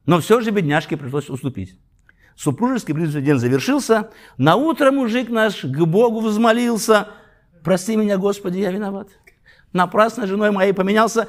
Но 0.05 0.21
все 0.21 0.43
же 0.43 0.51
бедняжке 0.51 0.99
пришлось 0.99 1.31
уступить. 1.31 1.79
Супружеский 2.37 2.95
день 2.95 3.39
завершился. 3.39 4.11
На 4.37 4.57
утро 4.57 4.91
мужик 4.91 5.29
наш 5.31 5.63
к 5.63 5.85
Богу 5.85 6.21
взмолился. 6.21 7.09
Прости 7.63 7.97
меня, 7.97 8.19
Господи, 8.19 8.59
я 8.59 8.71
виноват. 8.71 9.09
Напрасно 9.73 10.27
женой 10.27 10.51
моей 10.51 10.73
поменялся. 10.73 11.29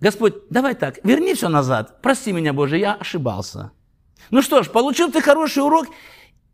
Господь, 0.00 0.34
давай 0.50 0.74
так, 0.74 0.98
верни 1.04 1.34
все 1.34 1.48
назад. 1.48 2.00
Прости 2.02 2.32
меня, 2.32 2.52
Боже, 2.52 2.78
я 2.78 2.94
ошибался. 2.94 3.72
Ну 4.30 4.42
что 4.42 4.62
ж, 4.62 4.70
получил 4.70 5.10
ты 5.10 5.20
хороший 5.20 5.62
урок 5.62 5.86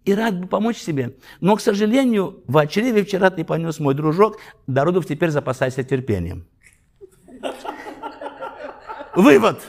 и 0.04 0.14
рад 0.14 0.40
бы 0.40 0.46
помочь 0.46 0.78
себе. 0.78 1.16
Но, 1.40 1.56
к 1.56 1.60
сожалению, 1.60 2.42
в 2.46 2.58
очреве 2.58 3.04
вчера 3.04 3.30
ты 3.30 3.44
понес 3.44 3.78
мой 3.78 3.94
дружок, 3.94 4.38
до 4.66 4.84
родов 4.84 5.06
теперь 5.06 5.30
запасайся 5.30 5.82
терпением. 5.84 6.46
Вывод. 9.14 9.60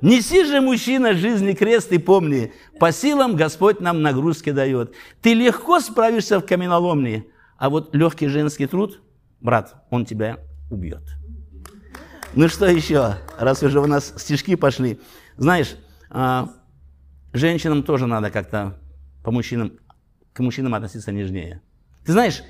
Неси 0.00 0.44
же, 0.44 0.60
мужчина, 0.60 1.14
жизни 1.14 1.52
крест 1.52 1.92
и 1.92 1.98
помни, 1.98 2.52
по 2.78 2.92
силам 2.92 3.34
Господь 3.34 3.80
нам 3.80 4.02
нагрузки 4.02 4.50
дает. 4.50 4.94
Ты 5.20 5.34
легко 5.34 5.80
справишься 5.80 6.38
в 6.38 6.46
каменоломне, 6.46 7.26
а 7.56 7.68
вот 7.68 7.94
легкий 7.94 8.28
женский 8.28 8.66
труд, 8.66 9.00
брат, 9.40 9.84
он 9.90 10.04
тебя 10.04 10.38
убьет. 10.70 11.02
Ну 12.34 12.48
что 12.48 12.66
еще, 12.66 13.16
раз 13.38 13.62
уже 13.62 13.80
у 13.80 13.86
нас 13.86 14.14
стишки 14.16 14.54
пошли. 14.54 15.00
Знаешь, 15.36 15.76
а, 16.10 16.50
женщинам 17.32 17.82
тоже 17.82 18.06
надо 18.06 18.30
как-то 18.30 18.78
по 19.24 19.32
мужчинам, 19.32 19.72
к 20.32 20.40
мужчинам 20.40 20.74
относиться 20.74 21.10
нежнее. 21.10 21.60
Ты 22.04 22.12
знаешь, 22.12 22.42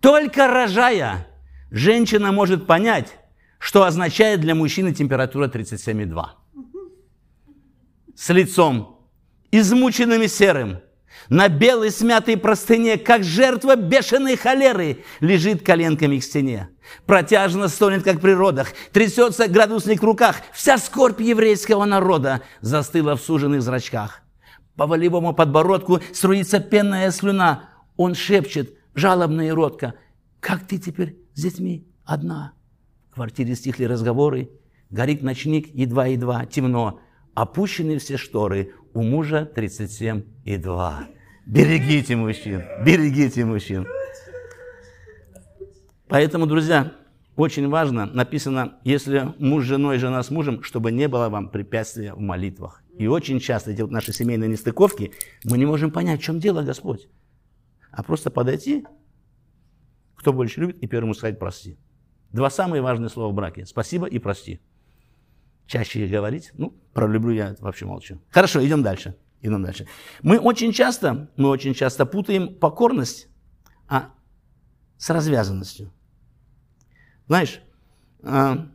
только 0.00 0.48
рожая, 0.48 1.28
женщина 1.70 2.32
может 2.32 2.66
понять, 2.66 3.16
что 3.58 3.84
означает 3.84 4.40
для 4.40 4.54
мужчины 4.54 4.92
температура 4.92 5.46
37,2 5.48 6.37
с 8.18 8.30
лицом, 8.30 8.98
измученным 9.52 10.22
и 10.22 10.28
серым, 10.28 10.78
на 11.28 11.48
белой 11.48 11.92
смятой 11.92 12.36
простыне, 12.36 12.98
как 12.98 13.22
жертва 13.22 13.76
бешеной 13.76 14.36
холеры, 14.36 15.04
лежит 15.20 15.64
коленками 15.64 16.18
к 16.18 16.24
стене. 16.24 16.68
Протяжно 17.06 17.68
стонет, 17.68 18.02
как 18.02 18.20
при 18.20 18.32
родах, 18.32 18.72
трясется 18.92 19.46
градусник 19.46 20.00
в 20.00 20.04
руках. 20.04 20.36
Вся 20.52 20.78
скорбь 20.78 21.20
еврейского 21.20 21.84
народа 21.84 22.42
застыла 22.60 23.14
в 23.14 23.20
суженных 23.20 23.62
зрачках. 23.62 24.22
По 24.74 24.86
волевому 24.88 25.32
подбородку 25.32 26.00
струится 26.12 26.58
пенная 26.58 27.12
слюна. 27.12 27.68
Он 27.96 28.16
шепчет, 28.16 28.74
жалобно 28.94 29.42
и 29.42 29.50
ротко, 29.50 29.94
«Как 30.40 30.66
ты 30.66 30.78
теперь 30.78 31.18
с 31.34 31.42
детьми 31.42 31.86
одна?» 32.04 32.52
В 33.10 33.14
квартире 33.14 33.54
стихли 33.54 33.84
разговоры, 33.84 34.50
горит 34.90 35.22
ночник 35.22 35.72
едва-едва, 35.72 36.46
темно 36.46 37.00
опущены 37.42 37.98
все 37.98 38.16
шторы, 38.16 38.74
у 38.94 39.02
мужа 39.02 39.46
37 39.46 40.24
и 40.44 40.56
2. 40.56 41.08
Берегите 41.46 42.16
мужчин, 42.16 42.64
берегите 42.84 43.44
мужчин. 43.44 43.86
Поэтому, 46.08 46.46
друзья, 46.46 46.94
очень 47.36 47.68
важно, 47.68 48.06
написано, 48.06 48.78
если 48.82 49.34
муж 49.38 49.64
с 49.64 49.68
женой, 49.68 49.98
жена 49.98 50.20
с 50.24 50.30
мужем, 50.30 50.64
чтобы 50.64 50.90
не 50.90 51.06
было 51.06 51.28
вам 51.28 51.48
препятствия 51.50 52.12
в 52.12 52.18
молитвах. 52.18 52.82
И 52.98 53.06
очень 53.06 53.38
часто 53.38 53.70
эти 53.70 53.82
вот 53.82 53.92
наши 53.92 54.12
семейные 54.12 54.48
нестыковки, 54.48 55.12
мы 55.44 55.58
не 55.58 55.66
можем 55.66 55.92
понять, 55.92 56.20
в 56.20 56.24
чем 56.24 56.40
дело, 56.40 56.62
Господь. 56.62 57.08
А 57.92 58.02
просто 58.02 58.30
подойти, 58.30 58.84
кто 60.16 60.32
больше 60.32 60.60
любит, 60.60 60.78
и 60.82 60.88
первому 60.88 61.14
сказать 61.14 61.38
«прости». 61.38 61.78
Два 62.32 62.50
самые 62.50 62.82
важные 62.82 63.10
слова 63.10 63.30
в 63.30 63.34
браке– 63.34 63.64
спасибо 63.66 64.06
и 64.06 64.18
прости 64.18 64.60
чаще 65.68 66.08
говорить. 66.08 66.50
Ну, 66.54 66.74
про 66.92 67.06
люблю 67.06 67.32
я 67.32 67.54
вообще 67.60 67.86
молчу. 67.86 68.18
Хорошо, 68.30 68.66
идем 68.66 68.82
дальше. 68.82 69.16
Идем 69.40 69.62
дальше. 69.62 69.86
Мы 70.22 70.38
очень 70.38 70.72
часто, 70.72 71.30
мы 71.36 71.48
очень 71.48 71.74
часто 71.74 72.04
путаем 72.06 72.56
покорность 72.56 73.28
а, 73.86 74.10
с 74.96 75.10
развязанностью. 75.10 75.92
Знаешь, 77.28 77.60
а, 78.24 78.66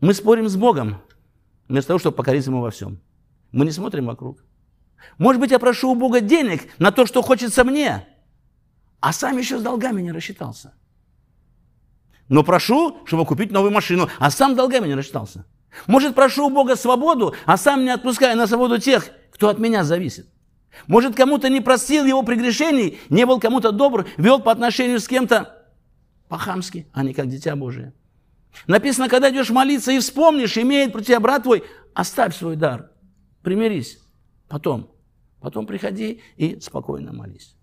мы 0.00 0.14
спорим 0.14 0.48
с 0.48 0.56
Богом, 0.56 1.02
вместо 1.68 1.88
того, 1.88 1.98
чтобы 1.98 2.16
покориться 2.16 2.50
Ему 2.50 2.62
во 2.62 2.70
всем. 2.70 3.00
Мы 3.52 3.66
не 3.66 3.72
смотрим 3.72 4.06
вокруг. 4.06 4.42
Может 5.18 5.40
быть, 5.40 5.50
я 5.50 5.58
прошу 5.58 5.90
у 5.90 5.94
Бога 5.94 6.20
денег 6.20 6.62
на 6.78 6.92
то, 6.92 7.04
что 7.04 7.20
хочется 7.20 7.62
мне, 7.62 8.08
а 9.00 9.12
сам 9.12 9.36
еще 9.36 9.58
с 9.58 9.62
долгами 9.62 10.00
не 10.00 10.12
рассчитался. 10.12 10.72
Но 12.28 12.42
прошу, 12.42 12.98
чтобы 13.04 13.26
купить 13.26 13.52
новую 13.52 13.72
машину, 13.72 14.08
а 14.18 14.30
сам 14.30 14.54
долгами 14.54 14.88
не 14.88 14.94
рассчитался. 14.94 15.44
Может, 15.86 16.14
прошу 16.14 16.46
у 16.46 16.50
Бога 16.50 16.76
свободу, 16.76 17.34
а 17.44 17.56
сам 17.56 17.84
не 17.84 17.90
отпускаю 17.90 18.36
на 18.36 18.46
свободу 18.46 18.78
тех, 18.78 19.10
кто 19.30 19.48
от 19.48 19.58
меня 19.58 19.84
зависит. 19.84 20.28
Может, 20.86 21.14
кому-то 21.14 21.48
не 21.48 21.60
простил 21.60 22.04
его 22.04 22.22
прегрешений, 22.22 22.98
не 23.08 23.26
был 23.26 23.40
кому-то 23.40 23.72
добр, 23.72 24.06
вел 24.16 24.40
по 24.40 24.50
отношению 24.50 25.00
с 25.00 25.08
кем-то 25.08 25.66
по-хамски, 26.28 26.88
а 26.92 27.02
не 27.02 27.14
как 27.14 27.28
дитя 27.28 27.54
Божие. 27.54 27.92
Написано, 28.66 29.08
когда 29.08 29.30
идешь 29.30 29.50
молиться 29.50 29.92
и 29.92 29.98
вспомнишь, 29.98 30.56
имеет 30.56 30.92
про 30.92 31.02
тебя 31.02 31.20
брат 31.20 31.42
твой, 31.42 31.64
оставь 31.92 32.36
свой 32.36 32.56
дар, 32.56 32.90
примирись. 33.42 33.98
Потом, 34.48 34.90
потом 35.40 35.66
приходи 35.66 36.22
и 36.36 36.60
спокойно 36.60 37.12
молись. 37.12 37.56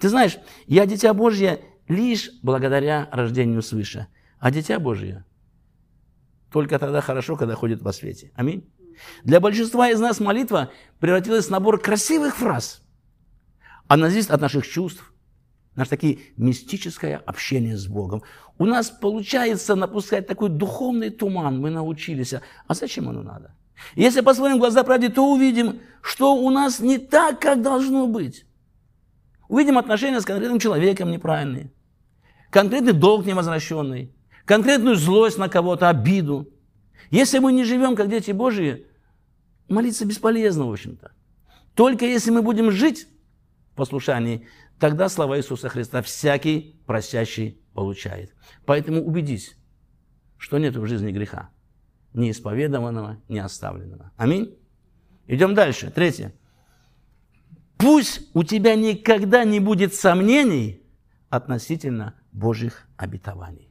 Ты 0.00 0.08
знаешь, 0.08 0.38
я 0.66 0.86
дитя 0.86 1.14
Божье 1.14 1.60
лишь 1.92 2.30
благодаря 2.42 3.08
рождению 3.12 3.62
свыше, 3.62 4.08
а 4.38 4.50
дитя 4.50 4.78
Божье 4.78 5.24
только 6.50 6.78
тогда 6.78 7.00
хорошо, 7.00 7.36
когда 7.36 7.54
ходит 7.54 7.82
во 7.82 7.92
свете. 7.92 8.30
Аминь. 8.34 8.68
Для 9.24 9.40
большинства 9.40 9.88
из 9.88 10.00
нас 10.00 10.20
молитва 10.20 10.70
превратилась 11.00 11.46
в 11.46 11.50
набор 11.50 11.80
красивых 11.80 12.36
фраз. 12.36 12.82
Она 13.88 14.10
зависит 14.10 14.30
от 14.30 14.40
наших 14.40 14.66
чувств, 14.66 15.12
наше 15.74 15.90
такие 15.90 16.18
мистическое 16.36 17.16
общение 17.16 17.76
с 17.76 17.86
Богом. 17.86 18.22
У 18.58 18.66
нас 18.66 18.90
получается 18.90 19.74
напускать 19.74 20.26
такой 20.26 20.50
духовный 20.50 21.10
туман, 21.10 21.60
мы 21.60 21.70
научились. 21.70 22.34
А 22.34 22.74
зачем 22.74 23.08
оно 23.08 23.22
надо? 23.22 23.54
Если 23.96 24.20
посмотрим 24.20 24.56
в 24.56 24.60
глаза 24.60 24.84
правде, 24.84 25.08
то 25.08 25.32
увидим, 25.32 25.80
что 26.02 26.34
у 26.36 26.50
нас 26.50 26.80
не 26.80 26.98
так, 26.98 27.40
как 27.40 27.62
должно 27.62 28.06
быть. 28.06 28.44
Увидим 29.48 29.78
отношения 29.78 30.20
с 30.20 30.24
конкретным 30.24 30.60
человеком 30.60 31.10
неправильные, 31.10 31.72
конкретный 32.52 32.92
долг 32.92 33.24
невозвращенный, 33.24 34.14
конкретную 34.44 34.96
злость 34.96 35.38
на 35.38 35.48
кого-то, 35.48 35.88
обиду. 35.88 36.50
Если 37.10 37.38
мы 37.38 37.50
не 37.52 37.64
живем 37.64 37.96
как 37.96 38.10
дети 38.10 38.30
Божьи, 38.30 38.86
молиться 39.68 40.04
бесполезно, 40.04 40.66
в 40.66 40.72
общем-то. 40.72 41.12
Только 41.74 42.04
если 42.04 42.30
мы 42.30 42.42
будем 42.42 42.70
жить 42.70 43.08
в 43.72 43.76
послушании, 43.76 44.46
тогда 44.78 45.08
слова 45.08 45.38
Иисуса 45.38 45.70
Христа 45.70 46.02
всякий 46.02 46.78
просящий 46.86 47.58
получает. 47.72 48.34
Поэтому 48.66 49.02
убедись, 49.02 49.56
что 50.36 50.58
нет 50.58 50.76
в 50.76 50.86
жизни 50.86 51.10
греха, 51.10 51.48
ни 52.12 52.30
исповедованного, 52.30 53.18
ни 53.28 53.38
оставленного. 53.38 54.12
Аминь. 54.18 54.54
Идем 55.26 55.54
дальше. 55.54 55.90
Третье. 55.90 56.34
Пусть 57.78 58.28
у 58.34 58.44
тебя 58.44 58.74
никогда 58.74 59.44
не 59.44 59.58
будет 59.58 59.94
сомнений 59.94 60.82
относительно 61.30 62.14
Божьих 62.32 62.86
обетований. 62.96 63.68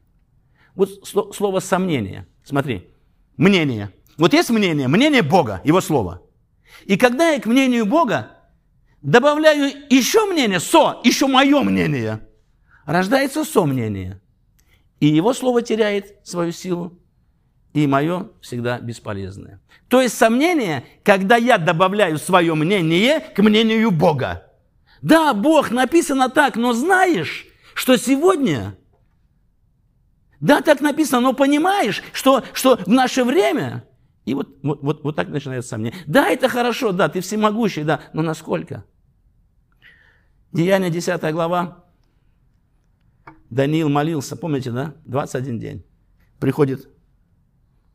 Вот 0.74 1.06
слово 1.06 1.60
«сомнение». 1.60 2.26
Смотри, 2.44 2.90
мнение. 3.36 3.92
Вот 4.16 4.32
есть 4.32 4.50
мнение, 4.50 4.88
мнение 4.88 5.22
Бога, 5.22 5.60
Его 5.64 5.80
Слово. 5.80 6.22
И 6.84 6.96
когда 6.96 7.30
я 7.30 7.40
к 7.40 7.46
мнению 7.46 7.86
Бога 7.86 8.38
добавляю 9.02 9.72
еще 9.90 10.26
мнение, 10.26 10.60
со, 10.60 11.00
еще 11.04 11.26
мое 11.26 11.62
мнение, 11.62 12.26
рождается 12.86 13.44
сомнение. 13.44 14.20
И 15.00 15.06
Его 15.06 15.34
Слово 15.34 15.62
теряет 15.62 16.16
свою 16.24 16.52
силу, 16.52 16.98
и 17.74 17.86
мое 17.86 18.28
всегда 18.40 18.78
бесполезное. 18.78 19.60
То 19.88 20.00
есть 20.00 20.16
сомнение, 20.16 20.84
когда 21.02 21.36
я 21.36 21.58
добавляю 21.58 22.18
свое 22.18 22.54
мнение 22.54 23.20
к 23.20 23.42
мнению 23.42 23.90
Бога. 23.90 24.46
Да, 25.00 25.34
Бог 25.34 25.70
написано 25.70 26.28
так, 26.28 26.56
но 26.56 26.72
знаешь, 26.72 27.46
что 27.74 27.96
сегодня 27.96 28.76
да, 30.42 30.60
так 30.60 30.80
написано, 30.80 31.20
но 31.20 31.32
понимаешь, 31.34 32.02
что, 32.12 32.42
что 32.52 32.76
в 32.76 32.88
наше 32.88 33.22
время... 33.22 33.84
И 34.24 34.34
вот, 34.34 34.58
вот, 34.62 34.82
вот, 34.82 35.04
вот 35.04 35.14
так 35.16 35.28
начинается 35.28 35.70
сомнение. 35.70 35.98
Да, 36.06 36.28
это 36.28 36.48
хорошо, 36.48 36.90
да, 36.90 37.08
ты 37.08 37.20
всемогущий, 37.20 37.84
да, 37.84 38.00
но 38.12 38.22
насколько? 38.22 38.84
Деяние 40.50 40.90
10 40.90 41.32
глава. 41.32 41.84
Даниил 43.50 43.88
молился, 43.88 44.36
помните, 44.36 44.72
да? 44.72 44.96
21 45.04 45.60
день. 45.60 45.84
Приходит 46.40 46.88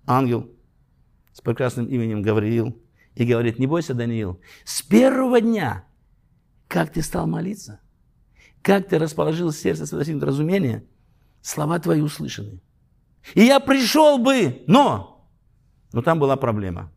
ангел 0.05 0.49
с 1.33 1.41
прекрасным 1.41 1.87
именем 1.87 2.21
Гавриил 2.21 2.81
и 3.15 3.25
говорит, 3.25 3.59
не 3.59 3.67
бойся, 3.67 3.93
Даниил, 3.93 4.39
с 4.63 4.81
первого 4.81 5.41
дня, 5.41 5.83
как 6.69 6.93
ты 6.93 7.01
стал 7.01 7.27
молиться, 7.27 7.81
как 8.67 8.89
ты 8.89 8.99
расположил 8.99 9.53
сердце 9.53 9.85
свое 9.85 10.19
разумение– 10.19 10.83
слова 11.41 11.79
твои 11.79 12.01
услышаны. 12.01 12.59
И 13.33 13.45
я 13.45 13.61
пришел 13.61 14.17
бы, 14.17 14.61
но... 14.67 15.25
Но 15.93 16.01
там 16.01 16.19
была 16.19 16.35
проблема. 16.35 16.91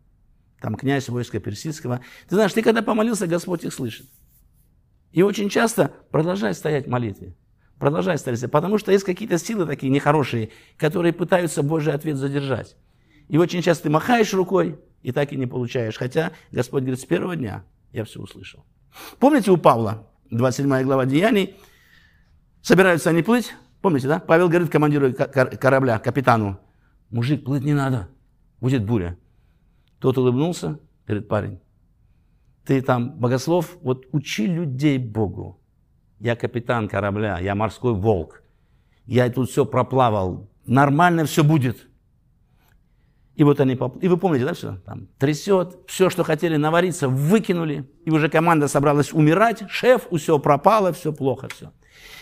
Там 0.61 0.75
князь 0.75 1.09
войска 1.09 1.39
персидского. 1.39 2.01
Ты 2.29 2.35
знаешь, 2.35 2.53
ты 2.53 2.63
когда 2.63 2.83
помолился, 2.83 3.29
Господь 3.29 3.63
их 3.63 3.73
слышит. 3.73 4.09
И 5.13 5.23
очень 5.23 5.49
часто 5.49 5.95
продолжай 6.11 6.55
стоять 6.55 6.89
в 6.89 6.91
молитве. 6.91 7.37
Продолжай 7.79 8.19
стоять, 8.19 8.51
потому 8.51 8.77
что 8.77 8.91
есть 8.91 9.05
какие-то 9.05 9.39
силы 9.39 9.65
такие 9.65 9.91
нехорошие, 9.91 10.51
которые 10.77 11.13
пытаются 11.13 11.63
Божий 11.63 11.93
ответ 11.93 12.17
задержать. 12.17 12.77
И 13.29 13.39
очень 13.39 13.63
часто 13.63 13.85
ты 13.85 13.91
махаешь 13.91 14.35
рукой, 14.35 14.81
и 15.03 15.13
так 15.13 15.33
и 15.33 15.37
не 15.37 15.47
получаешь. 15.47 15.97
Хотя 15.97 16.33
Господь 16.51 16.83
говорит, 16.83 17.01
с 17.01 17.05
первого 17.05 17.37
дня 17.37 17.63
я 17.93 18.05
все 18.05 18.21
услышал. 18.21 18.65
Помните 19.21 19.53
у 19.53 19.57
Павла, 19.57 20.10
27 20.31 20.83
глава 20.85 21.07
Деяний, 21.07 21.57
собираются 22.63 23.11
они 23.11 23.23
плыть, 23.23 23.53
Помните, 23.81 24.09
да? 24.09 24.19
Павел 24.19 24.49
говорит 24.49 24.71
командиру 24.71 25.13
корабля, 25.15 25.99
капитану, 25.99 26.61
мужик, 27.11 27.45
плыть 27.45 27.65
не 27.65 27.73
надо, 27.73 28.09
будет 28.61 28.85
буря. 28.85 29.17
Тот 29.99 30.19
улыбнулся, 30.19 30.79
говорит, 31.07 31.29
парень, 31.29 31.61
ты 32.65 32.83
там 32.83 33.19
богослов, 33.19 33.79
вот 33.83 34.07
учи 34.13 34.47
людей 34.47 34.99
Богу. 34.99 35.61
Я 36.19 36.37
капитан 36.37 36.89
корабля, 36.89 37.39
я 37.39 37.55
морской 37.55 37.95
волк. 37.95 38.43
Я 39.07 39.31
тут 39.31 39.49
все 39.49 39.65
проплавал, 39.65 40.51
нормально 40.67 41.25
все 41.25 41.43
будет. 41.43 41.89
И 43.41 43.45
вот 43.45 43.59
они, 43.59 43.73
и 43.73 44.09
вы 44.09 44.17
помните, 44.19 44.45
да, 44.45 44.53
все? 44.53 44.77
Там 44.85 45.09
трясет, 45.19 45.79
все, 45.87 46.11
что 46.11 46.25
хотели 46.25 46.57
навариться, 46.57 47.09
выкинули. 47.09 47.89
И 48.05 48.11
уже 48.11 48.29
команда 48.29 48.69
собралась 48.69 49.15
умирать, 49.15 49.63
шеф, 49.71 50.09
все 50.15 50.39
пропало, 50.39 50.93
все 50.93 51.13
плохо, 51.13 51.49
все. 51.49 51.73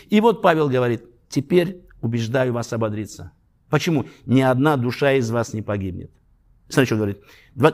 И 0.09 0.21
вот 0.21 0.41
Павел 0.41 0.69
говорит, 0.69 1.03
Теперь 1.29 1.85
убеждаю 2.01 2.53
вас 2.53 2.73
ободриться. 2.73 3.31
Почему? 3.69 4.07
Ни 4.25 4.41
одна 4.41 4.77
душа 4.77 5.13
из 5.13 5.29
вас 5.29 5.53
не 5.53 5.61
погибнет. 5.61 6.11
Смотри, 6.67 6.87
что 6.87 6.95
говорит. 6.95 7.19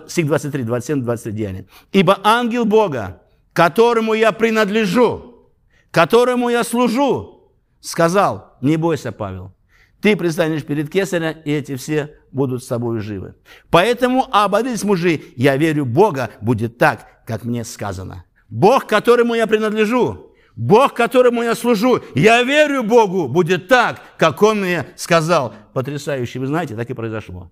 Стих 0.08 0.27
23, 0.27 0.63
27, 0.63 1.03
23 1.03 1.31
деяния. 1.31 1.65
«Ибо 1.91 2.19
ангел 2.23 2.65
Бога, 2.65 3.21
которому 3.53 4.13
я 4.13 4.31
принадлежу, 4.31 5.49
которому 5.91 6.49
я 6.49 6.63
служу, 6.63 7.53
сказал, 7.79 8.58
не 8.62 8.77
бойся, 8.77 9.12
Павел, 9.12 9.53
ты 10.01 10.15
предстанешь 10.15 10.65
перед 10.65 10.89
Кесаря, 10.89 11.31
и 11.31 11.51
эти 11.51 11.75
все 11.75 12.15
будут 12.36 12.63
с 12.63 12.67
тобой 12.67 13.00
живы. 13.00 13.36
Поэтому 13.69 14.28
ободрись, 14.30 14.84
мужи, 14.84 15.21
я 15.38 15.56
верю, 15.56 15.86
Бога 15.86 16.30
будет 16.41 16.78
так, 16.78 17.08
как 17.26 17.45
мне 17.45 17.63
сказано. 17.63 18.26
Бог, 18.50 18.86
которому 18.86 19.36
я 19.36 19.48
принадлежу, 19.48 20.34
Бог, 20.56 20.93
которому 20.93 21.43
я 21.43 21.56
служу, 21.56 22.02
я 22.13 22.43
верю 22.43 22.84
Богу, 22.84 23.28
будет 23.28 23.67
так, 23.67 24.02
как 24.17 24.41
Он 24.41 24.62
мне 24.62 24.86
сказал. 24.95 25.54
Потрясающе, 25.74 26.39
вы 26.39 26.48
знаете, 26.48 26.76
так 26.76 26.89
и 26.89 26.93
произошло. 26.93 27.52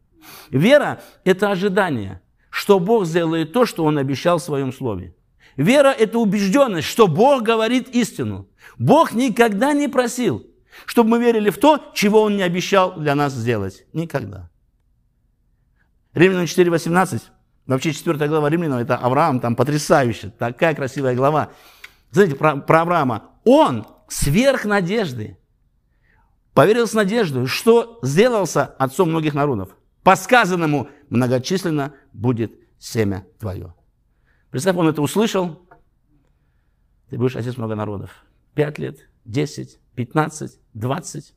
Вера– 0.51 1.01
это 1.25 1.49
ожидание, 1.49 2.21
что 2.49 2.79
Бог 2.79 3.05
сделает 3.05 3.51
то, 3.53 3.65
что 3.65 3.83
Он 3.83 3.97
обещал 3.97 4.37
в 4.37 4.43
Своем 4.43 4.71
Слове. 4.71 5.15
Вера– 5.57 5.91
это 5.97 6.19
убежденность, 6.19 6.87
что 6.87 7.07
Бог 7.07 7.43
говорит 7.43 7.89
истину. 7.89 8.47
Бог 8.77 9.13
никогда 9.13 9.73
не 9.73 9.87
просил, 9.87 10.45
чтобы 10.85 11.11
мы 11.11 11.19
верили 11.19 11.49
в 11.49 11.57
то, 11.57 11.91
чего 11.93 12.21
Он 12.21 12.37
не 12.37 12.43
обещал 12.43 12.93
для 12.97 13.15
нас 13.15 13.33
сделать. 13.33 13.85
Никогда. 13.93 14.49
Римлянам 16.13 16.45
4.18, 16.45 17.21
вообще 17.65 17.93
4 17.93 18.27
глава 18.27 18.49
Римлянам, 18.49 18.79
это 18.79 18.97
Авраам, 18.97 19.39
там 19.39 19.55
потрясающе, 19.55 20.31
такая 20.37 20.75
красивая 20.75 21.15
глава. 21.15 21.51
Знаете, 22.11 22.35
про, 22.35 22.57
про 22.57 22.81
Авраама. 22.81 23.31
Он 23.45 23.87
сверх 24.07 24.65
надежды 24.65 25.37
поверил 26.53 26.87
с 26.87 26.93
надеждой, 26.93 27.47
что 27.47 27.99
сделался 28.03 28.65
отцом 28.65 29.09
многих 29.09 29.33
народов. 29.33 29.75
По 30.03 30.15
сказанному 30.15 30.89
многочисленно 31.09 31.93
будет 32.13 32.53
семя 32.77 33.25
твое. 33.39 33.73
Представь, 34.51 34.75
он 34.75 34.87
это 34.87 35.01
услышал. 35.01 35.67
Ты 37.09 37.17
будешь 37.17 37.35
отец 37.35 37.57
много 37.57 37.75
народов. 37.75 38.11
Пять 38.53 38.77
лет, 38.77 38.99
десять, 39.25 39.79
пятнадцать, 39.95 40.59
двадцать. 40.73 41.33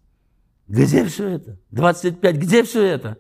Где 0.69 1.05
все 1.07 1.29
это? 1.29 1.59
Двадцать 1.71 2.21
пять, 2.21 2.37
где 2.37 2.62
все 2.62 2.83
это? 2.83 3.19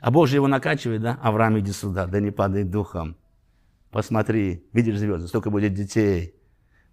А 0.00 0.10
Бог 0.10 0.28
же 0.28 0.36
его 0.36 0.46
накачивает, 0.46 1.02
да? 1.02 1.18
Авраам, 1.22 1.58
иди 1.58 1.72
сюда, 1.72 2.06
да 2.06 2.20
не 2.20 2.30
падай 2.30 2.64
духом. 2.64 3.16
Посмотри, 3.90 4.66
видишь 4.72 4.98
звезды, 4.98 5.26
столько 5.28 5.50
будет 5.50 5.74
детей. 5.74 6.34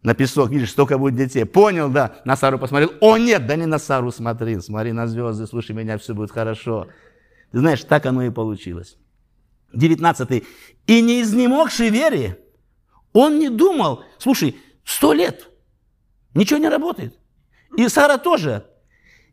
На 0.03 0.13
песок, 0.13 0.49
видишь, 0.51 0.71
столько 0.71 0.97
будет 0.97 1.15
детей. 1.15 1.45
Понял, 1.45 1.89
да? 1.89 2.21
На 2.25 2.35
Сару 2.35 2.59
посмотрел. 2.59 2.91
О, 2.99 3.17
нет, 3.17 3.47
да 3.47 3.55
не 3.55 3.65
на 3.65 3.79
Сару 3.79 4.11
смотри. 4.11 4.59
Смотри 4.59 4.91
на 4.91 5.07
звезды, 5.07 5.47
слушай 5.47 5.73
меня, 5.73 5.97
все 5.97 6.13
будет 6.13 6.31
хорошо. 6.31 6.87
Ты 7.51 7.59
знаешь, 7.59 7.83
так 7.83 8.05
оно 8.05 8.23
и 8.23 8.29
получилось. 8.29 8.97
19. 9.73 10.43
И 10.87 11.01
не 11.01 11.21
изнемогший 11.21 11.89
вере, 11.89 12.39
он 13.13 13.39
не 13.39 13.49
думал, 13.49 14.03
слушай, 14.17 14.57
сто 14.83 15.13
лет, 15.13 15.49
ничего 16.33 16.59
не 16.59 16.69
работает. 16.69 17.17
И 17.77 17.87
Сара 17.87 18.17
тоже 18.17 18.65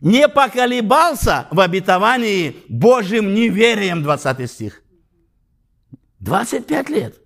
не 0.01 0.29
поколебался 0.29 1.47
в 1.51 1.61
обетовании 1.61 2.57
Божьим 2.69 3.35
неверием, 3.35 4.03
20 4.03 4.51
стих. 4.51 4.83
25 6.21 6.89
лет. 6.91 7.17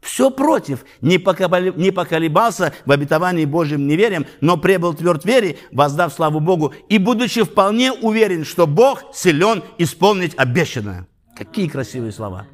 Все 0.00 0.30
против, 0.30 0.84
не 1.00 1.18
поколебался 1.18 2.74
в 2.84 2.90
обетовании 2.90 3.44
Божьим 3.44 3.86
неверием, 3.86 4.26
но 4.40 4.56
пребыл 4.56 4.94
тверд 4.94 5.24
вере, 5.24 5.58
воздав 5.70 6.12
славу 6.12 6.40
Богу, 6.40 6.74
и 6.88 6.98
будучи 6.98 7.44
вполне 7.44 7.92
уверен, 7.92 8.44
что 8.44 8.66
Бог 8.66 9.14
силен 9.14 9.62
исполнить 9.78 10.36
обещанное. 10.36 11.06
Какие 11.36 11.68
красивые 11.68 12.10
слова. 12.10 12.46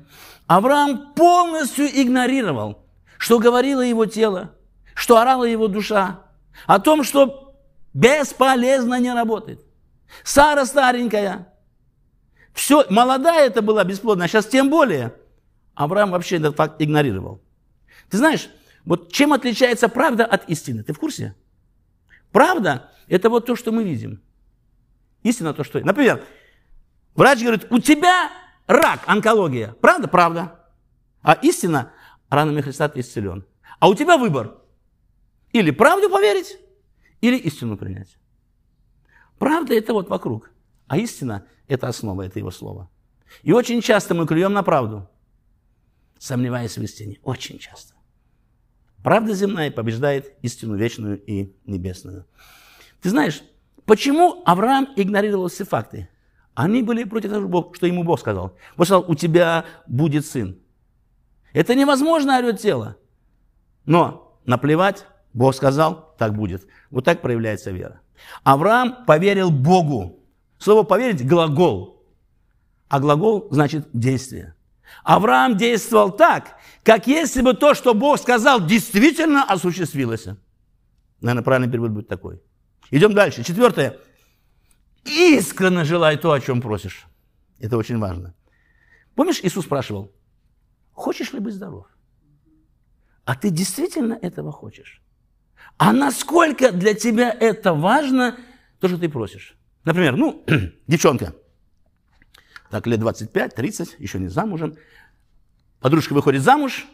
Авраам 0.46 1.14
полностью 1.14 1.86
игнорировал, 1.86 2.84
что 3.16 3.38
говорило 3.38 3.80
его 3.80 4.04
тело, 4.04 4.52
что 4.94 5.16
орала 5.16 5.44
его 5.44 5.68
душа, 5.68 6.20
о 6.66 6.78
том, 6.80 7.02
что 7.02 7.47
бесполезно 7.94 8.98
не 9.00 9.12
работает. 9.12 9.60
Сара 10.24 10.64
старенькая, 10.64 11.52
все, 12.52 12.86
молодая 12.90 13.46
это 13.46 13.62
была 13.62 13.84
бесплодная, 13.84 14.26
а 14.26 14.28
сейчас 14.28 14.46
тем 14.46 14.70
более– 14.70 15.14
Авраам 15.78 16.10
вообще 16.10 16.38
этот 16.38 16.56
факт 16.56 16.82
игнорировал. 16.82 17.40
Ты 18.10 18.16
знаешь, 18.16 18.50
вот 18.84 19.12
чем 19.12 19.32
отличается 19.32 19.88
правда 19.88 20.26
от 20.26 20.48
истины? 20.48 20.82
Ты 20.82 20.92
в 20.92 20.98
курсе? 20.98 21.36
Правда– 22.32 22.90
это 23.06 23.30
вот 23.30 23.46
то, 23.46 23.54
что 23.54 23.70
мы 23.70 23.84
видим. 23.84 24.20
Истина– 25.22 25.54
то, 25.54 25.62
что... 25.62 25.78
Например, 25.78 26.24
врач 27.14 27.42
говорит, 27.42 27.68
у 27.70 27.78
тебя 27.78 28.28
рак, 28.66 29.02
онкология. 29.06 29.76
Правда? 29.80 30.08
Правда. 30.08 30.66
А 31.22 31.34
истина– 31.34 31.92
ранами 32.28 32.60
Христа 32.60 32.88
ты 32.88 32.98
исцелен. 32.98 33.46
А 33.78 33.88
у 33.88 33.94
тебя 33.94 34.18
выбор. 34.18 34.58
Или 35.52 35.70
правду 35.70 36.10
поверить, 36.10 36.58
или 37.20 37.36
истину 37.36 37.76
принять. 37.76 38.18
Правда– 39.38 39.74
это 39.76 39.92
вот 39.92 40.08
вокруг. 40.08 40.50
А 40.86 40.96
истина– 40.96 41.46
это 41.68 41.88
основа, 41.88 42.22
это 42.22 42.38
его 42.38 42.50
слова. 42.50 42.88
И 43.42 43.52
очень 43.52 43.80
часто 43.80 44.14
мы 44.14 44.26
клюем 44.26 44.52
на 44.52 44.62
правду– 44.62 45.08
сомневаясь 46.18 46.76
в 46.76 46.82
истине. 46.82 47.18
Очень 47.22 47.58
часто. 47.58 47.94
Правда 49.02 49.34
земная 49.34 49.70
побеждает 49.70 50.34
истину 50.42 50.76
вечную 50.76 51.22
и 51.24 51.54
небесную. 51.64 52.26
Ты 53.00 53.10
знаешь, 53.10 53.42
почему 53.84 54.42
Авраам 54.44 54.88
игнорировал 54.96 55.48
все 55.48 55.64
факты? 55.64 56.08
Они 56.54 56.82
были 56.82 57.04
против 57.04 57.30
того, 57.30 57.72
что 57.74 57.86
ему 57.86 58.02
Бог 58.02 58.18
сказал. 58.18 58.56
Бог 58.76 58.86
сказал, 58.86 59.04
у 59.08 59.14
тебя 59.14 59.64
будет 59.86 60.26
сын. 60.26 60.58
Это 61.52 61.76
невозможно, 61.76 62.36
орет 62.36 62.60
тело. 62.60 62.96
Но 63.86 64.36
наплевать, 64.44 65.06
Бог 65.38 65.54
сказал, 65.54 66.16
так 66.18 66.34
будет. 66.34 66.66
Вот 66.90 67.04
так 67.04 67.22
проявляется 67.22 67.70
вера. 67.70 68.00
Авраам 68.42 69.04
поверил 69.06 69.52
Богу. 69.52 70.18
Слово 70.58 70.82
«поверить»– 70.82 71.24
глагол. 71.28 72.04
А 72.88 72.98
глагол 72.98 73.46
значит 73.52 73.88
действие. 73.92 74.56
Авраам 75.04 75.56
действовал 75.56 76.10
так, 76.10 76.56
как 76.82 77.06
если 77.06 77.40
бы 77.40 77.54
то, 77.54 77.74
что 77.74 77.94
Бог 77.94 78.18
сказал, 78.18 78.66
действительно 78.66 79.44
осуществилось. 79.44 80.26
Наверное, 81.20 81.44
правильный 81.44 81.70
перевод 81.70 81.92
будет 81.92 82.08
такой. 82.08 82.42
Идем 82.90 83.14
дальше. 83.14 83.44
Четвертое. 83.44 83.96
Искренне 85.04 85.84
желай 85.84 86.16
то, 86.16 86.32
о 86.32 86.40
чем 86.40 86.60
просишь. 86.60 87.06
Это 87.60 87.76
очень 87.76 88.00
важно. 88.00 88.34
Помнишь, 89.14 89.38
Иисус 89.44 89.66
спрашивал, 89.66 90.10
хочешь 90.92 91.32
ли 91.32 91.38
быть 91.38 91.54
здоров? 91.54 91.86
А 93.24 93.36
ты 93.36 93.50
действительно 93.50 94.18
этого 94.20 94.50
хочешь? 94.50 95.00
А 95.78 95.92
насколько 95.92 96.72
для 96.72 96.94
тебя 96.94 97.30
это 97.30 97.72
важно, 97.72 98.36
то, 98.80 98.88
что 98.88 98.98
ты 98.98 99.08
просишь? 99.08 99.56
Например, 99.84 100.16
ну, 100.16 100.44
девчонка– 100.86 101.34
так 102.70 102.86
лет 102.86 103.00
25-30, 103.00 103.96
еще 103.98 104.18
не 104.18 104.28
замужем. 104.28 104.76
Подружка 105.80 106.12
выходит 106.12 106.42
замуж, 106.42 106.86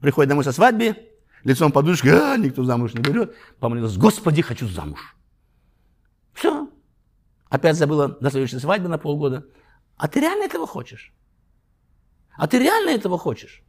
приходит 0.00 0.28
домой 0.28 0.44
со 0.44 0.52
свадьбы, 0.52 0.96
лицом 1.44 1.72
подружки, 1.72 2.08
а, 2.08 2.36
никто 2.36 2.64
замуж 2.64 2.94
не 2.94 3.00
берет. 3.00 3.34
Помолилась, 3.58 3.96
Господи, 3.96 4.42
хочу 4.42 4.68
замуж. 4.68 5.16
Все. 6.34 6.68
Опять 7.48 7.76
забыла 7.76 8.08
до 8.08 8.30
следующей 8.30 8.58
свадьбы 8.58 8.88
на 8.88 8.98
полгода. 8.98 9.46
А 9.96 10.08
ты 10.08 10.20
реально 10.20 10.44
этого 10.44 10.66
хочешь? 10.66 11.12
А 12.36 12.46
ты 12.46 12.58
реально 12.58 12.90
этого 12.90 13.16
хочешь? 13.16 13.62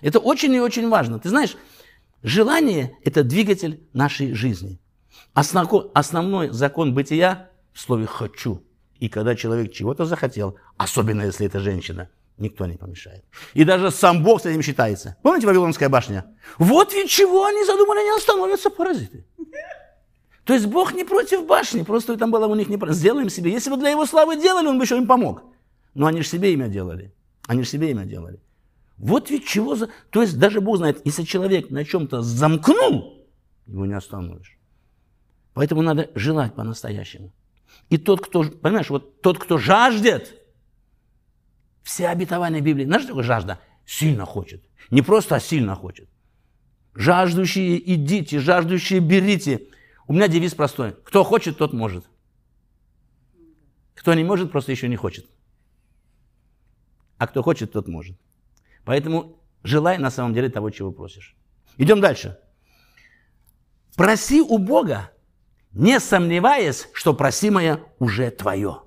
Это 0.00 0.20
очень 0.20 0.52
и 0.54 0.60
очень 0.60 0.88
важно. 0.88 1.18
Ты 1.18 1.28
знаешь, 1.28 1.56
желание– 2.22 2.96
это 3.04 3.24
двигатель 3.24 3.82
нашей 3.92 4.32
жизни. 4.34 4.80
Основной 5.34 6.50
закон 6.50 6.94
бытия 6.94 7.50
в 7.72 7.80
слове 7.80 8.06
«хочу». 8.06 8.62
И 8.98 9.08
когда 9.08 9.34
человек 9.34 9.72
чего-то 9.72 10.04
захотел, 10.04 10.56
особенно 10.76 11.22
если 11.22 11.46
это 11.46 11.58
женщина, 11.58 12.08
никто 12.38 12.66
не 12.66 12.76
помешает. 12.76 13.24
И 13.54 13.64
даже 13.64 13.90
сам 13.90 14.22
Бог 14.22 14.42
с 14.42 14.46
этим 14.46 14.62
считается. 14.62 15.16
Помните 15.22 15.46
Вавилонская 15.46 15.88
башня? 15.88 16.24
Вот 16.58 16.92
ведь 16.92 17.10
чего 17.10 17.44
они 17.44 17.64
задумали, 17.64 17.98
они 18.00 18.10
остановятся 18.16 18.70
паразиты. 18.70 19.24
То 20.44 20.54
есть 20.54 20.66
Бог 20.66 20.92
не 20.94 21.04
против 21.04 21.46
башни, 21.46 21.82
просто 21.82 22.16
там 22.16 22.30
было 22.30 22.46
у 22.46 22.54
них 22.54 22.68
не... 22.68 22.78
Сделаем 22.92 23.28
себе. 23.28 23.50
Если 23.50 23.70
бы 23.70 23.76
для 23.76 23.90
его 23.90 24.06
славы 24.06 24.36
делали, 24.40 24.66
он 24.66 24.78
бы 24.78 24.84
еще 24.84 24.96
им 24.96 25.06
помог. 25.06 25.42
Но 25.94 26.06
они 26.06 26.22
же 26.22 26.28
себе 26.28 26.52
имя 26.52 26.68
делали. 26.68 27.12
Они 27.46 27.62
же 27.62 27.68
себе 27.68 27.90
имя 27.90 28.04
делали. 28.04 28.40
Вот 29.02 29.30
ведь 29.30 29.46
чего 29.46 29.74
за... 29.74 29.88
То 30.10 30.22
есть 30.22 30.38
даже 30.38 30.60
Бог 30.60 30.76
знает, 30.76 31.02
если 31.04 31.24
человек 31.24 31.70
на 31.70 31.84
чем-то 31.84 32.22
замкнул, 32.22 33.26
его 33.66 33.84
не 33.84 33.94
остановишь. 33.94 34.56
Поэтому 35.54 35.82
надо 35.82 36.12
желать 36.14 36.54
по-настоящему. 36.54 37.32
И 37.90 37.98
тот, 37.98 38.24
кто, 38.24 38.44
понимаешь, 38.44 38.90
вот 38.90 39.20
тот, 39.20 39.40
кто 39.40 39.58
жаждет, 39.58 40.40
все 41.82 42.06
обетования 42.06 42.60
Библии, 42.60 42.84
знаешь, 42.84 43.02
что 43.02 43.08
такое 43.08 43.24
жажда? 43.24 43.58
Сильно 43.84 44.24
хочет. 44.24 44.62
Не 44.92 45.02
просто, 45.02 45.34
а 45.34 45.40
сильно 45.40 45.74
хочет. 45.74 46.08
Жаждущие 46.94 47.94
идите, 47.94 48.38
жаждущие 48.38 49.00
берите. 49.00 49.66
У 50.06 50.12
меня 50.12 50.28
девиз 50.28 50.54
простой. 50.54 50.94
Кто 51.04 51.24
хочет, 51.24 51.58
тот 51.58 51.72
может. 51.72 52.04
Кто 53.96 54.14
не 54.14 54.22
может, 54.22 54.52
просто 54.52 54.70
еще 54.70 54.86
не 54.86 54.96
хочет. 54.96 55.26
А 57.18 57.26
кто 57.26 57.42
хочет, 57.42 57.72
тот 57.72 57.88
может. 57.88 58.16
Поэтому 58.84 59.40
желай 59.62 59.98
на 59.98 60.10
самом 60.10 60.34
деле 60.34 60.48
того, 60.48 60.70
чего 60.70 60.92
просишь. 60.92 61.36
Идем 61.78 62.00
дальше. 62.00 62.38
Проси 63.96 64.40
у 64.40 64.58
Бога 64.58 65.10
не 65.72 66.00
сомневаясь, 66.00 66.88
что 66.92 67.14
просимое 67.14 67.80
уже 67.98 68.30
твое. 68.30 68.82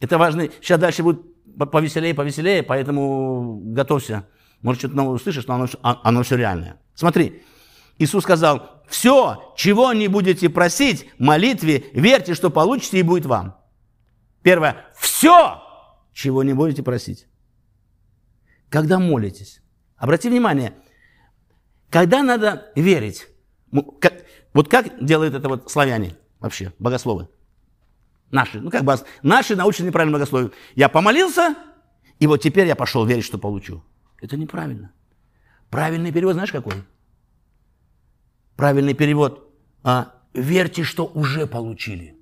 Это 0.00 0.18
важно. 0.18 0.48
Сейчас 0.60 0.78
дальше 0.78 1.02
будет 1.02 1.22
повеселее, 1.56 2.14
повеселее, 2.14 2.62
поэтому 2.62 3.60
готовься. 3.62 4.28
Может, 4.62 4.80
что-то 4.80 4.96
новое 4.96 5.14
услышишь, 5.14 5.46
но 5.46 5.54
оно, 5.54 5.66
а, 5.82 6.00
оно 6.04 6.22
все 6.22 6.36
реальное. 6.36 6.80
Смотри, 6.94 7.42
Иисус 7.98 8.24
сказал, 8.24 8.82
все, 8.88 9.52
чего 9.56 9.92
не 9.92 10.08
будете 10.08 10.48
просить, 10.48 11.08
молитве, 11.18 11.86
верьте, 11.92 12.34
что 12.34 12.50
получите 12.50 12.98
и 12.98 13.02
будет 13.02 13.26
вам. 13.26 13.56
Первое, 14.42 14.86
все, 14.96 15.62
чего 16.12 16.42
не 16.42 16.54
будете 16.54 16.82
просить. 16.82 17.27
Когда 18.70 18.98
молитесь, 18.98 19.62
обрати 19.96 20.28
внимание, 20.28 20.74
когда 21.90 22.22
надо 22.22 22.70
верить, 22.76 23.26
вот 23.70 24.68
как 24.68 25.04
делают 25.04 25.34
это 25.34 25.48
вот 25.48 25.70
славяне 25.70 26.16
вообще, 26.38 26.72
богословы? 26.78 27.28
Наши, 28.30 28.60
ну 28.60 28.70
как 28.70 28.84
бы, 28.84 28.94
наши 29.22 29.56
научные 29.56 29.86
неправильно 29.86 30.18
богословие. 30.18 30.50
Я 30.74 30.88
помолился, 30.90 31.54
и 32.18 32.26
вот 32.26 32.42
теперь 32.42 32.66
я 32.66 32.76
пошел 32.76 33.06
верить, 33.06 33.24
что 33.24 33.38
получу. 33.38 33.82
Это 34.20 34.36
неправильно. 34.36 34.92
Правильный 35.70 36.12
перевод 36.12 36.34
знаешь 36.34 36.52
какой? 36.52 36.74
Правильный 38.56 38.94
перевод. 38.94 39.50
А, 39.82 40.14
верьте, 40.34 40.82
что 40.82 41.06
уже 41.06 41.46
получили. 41.46 42.18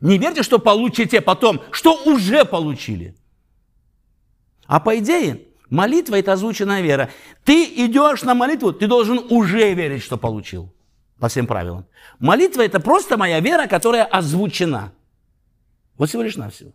Не 0.00 0.18
верьте, 0.18 0.42
что 0.42 0.58
получите 0.58 1.20
потом, 1.20 1.60
что 1.70 2.02
уже 2.04 2.44
получили. 2.44 3.16
А 4.72 4.80
по 4.80 4.98
идее, 4.98 5.38
Молитва– 5.68 6.14
это 6.18 6.32
озвученная 6.32 6.80
вера. 6.80 7.10
Ты 7.44 7.62
идешь 7.64 8.22
на 8.22 8.34
молитву, 8.34 8.72
ты 8.72 8.86
должен 8.86 9.18
уже 9.28 9.74
верить, 9.74 10.02
что 10.02 10.16
получил. 10.16 10.72
По 11.18 11.28
всем 11.28 11.46
правилам. 11.46 11.84
Молитва– 12.18 12.62
это 12.64 12.80
просто 12.80 13.18
моя 13.18 13.40
вера, 13.40 13.66
которая 13.66 14.04
озвучена. 14.04 14.94
Вот 15.98 16.08
всего 16.08 16.22
лишь 16.22 16.36
навсего. 16.36 16.72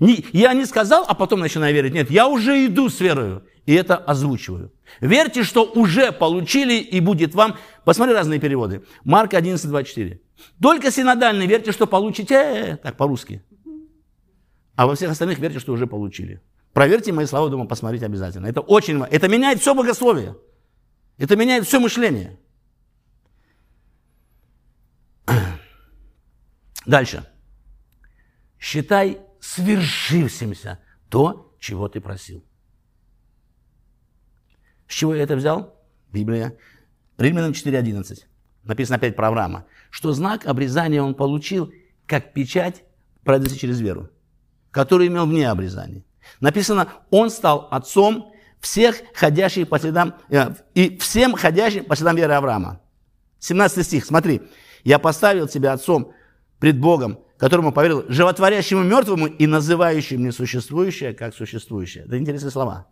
Не, 0.00 0.24
я 0.32 0.54
не 0.54 0.66
сказал, 0.66 1.04
а 1.06 1.14
потом 1.14 1.38
начинаю 1.38 1.72
верить. 1.72 1.94
Нет, 1.94 2.10
я 2.10 2.26
уже 2.26 2.66
иду 2.66 2.88
с 2.88 2.98
верою. 2.98 3.44
И 3.64 3.74
это 3.74 3.96
озвучиваю. 3.96 4.72
Верьте, 5.00 5.44
что 5.44 5.62
уже 5.66 6.10
получили 6.10 6.74
и 6.74 6.98
будет 6.98 7.32
вам. 7.36 7.58
Посмотри 7.84 8.12
разные 8.12 8.40
переводы. 8.40 8.82
Марк 9.04 9.34
11, 9.34 9.68
24. 9.68 10.20
Только 10.60 10.90
синодальный 10.90 11.46
верьте, 11.46 11.70
что 11.70 11.86
получите. 11.86 12.80
Так, 12.82 12.96
по-русски. 12.96 13.44
А 14.74 14.88
во 14.88 14.96
всех 14.96 15.12
остальных 15.12 15.38
верьте, 15.38 15.60
что 15.60 15.72
уже 15.72 15.86
получили. 15.86 16.40
Проверьте 16.76 17.10
мои 17.10 17.24
слова 17.24 17.48
дома, 17.48 17.64
посмотрите 17.64 18.04
обязательно. 18.04 18.48
Это 18.48 18.60
очень. 18.60 19.02
Это 19.04 19.28
меняет 19.28 19.60
все 19.60 19.74
богословие. 19.74 20.36
Это 21.16 21.34
меняет 21.34 21.64
все 21.64 21.80
мышление. 21.80 22.38
Дальше. 26.86 27.26
Считай 28.58 29.22
свершившимся 29.40 30.78
то, 31.08 31.56
чего 31.58 31.88
ты 31.88 32.02
просил. 32.02 32.44
С 34.86 34.92
чего 34.92 35.14
я 35.14 35.22
это 35.22 35.34
взял? 35.34 35.82
Библия. 36.12 36.58
Римлянам 37.16 37.52
4.11. 37.52 38.18
Написано 38.64 38.96
опять 38.96 39.16
про 39.16 39.28
Авраама. 39.28 39.64
Что 39.88 40.12
знак 40.12 40.44
обрезания 40.44 41.00
он 41.00 41.14
получил, 41.14 41.72
как 42.04 42.34
печать, 42.34 42.84
пройдется 43.24 43.56
через 43.56 43.80
веру, 43.80 44.10
который 44.70 45.06
имел 45.06 45.24
вне 45.24 45.48
обрезания. 45.48 46.05
Написано, 46.40 46.88
он 47.10 47.30
стал 47.30 47.68
отцом 47.70 48.32
всех 48.60 49.00
ходящих 49.14 49.68
по 49.68 49.78
следам, 49.78 50.14
э, 50.28 50.54
и 50.74 50.96
всем 50.98 51.34
ходящим 51.34 51.84
по 51.84 51.96
следам 51.96 52.16
веры 52.16 52.34
Авраама. 52.34 52.80
17 53.38 53.84
стих, 53.86 54.04
смотри. 54.04 54.42
«Я 54.84 54.98
поставил 54.98 55.48
тебя 55.48 55.72
отцом 55.72 56.12
пред 56.58 56.78
Богом, 56.78 57.18
которому 57.38 57.72
поверил, 57.72 58.04
животворящему 58.08 58.82
мертвому 58.82 59.26
и 59.26 59.46
называющему 59.46 60.26
несуществующее 60.26 61.12
как 61.12 61.34
существующее». 61.34 62.04
Это 62.04 62.18
интересные 62.18 62.50
слова. 62.50 62.86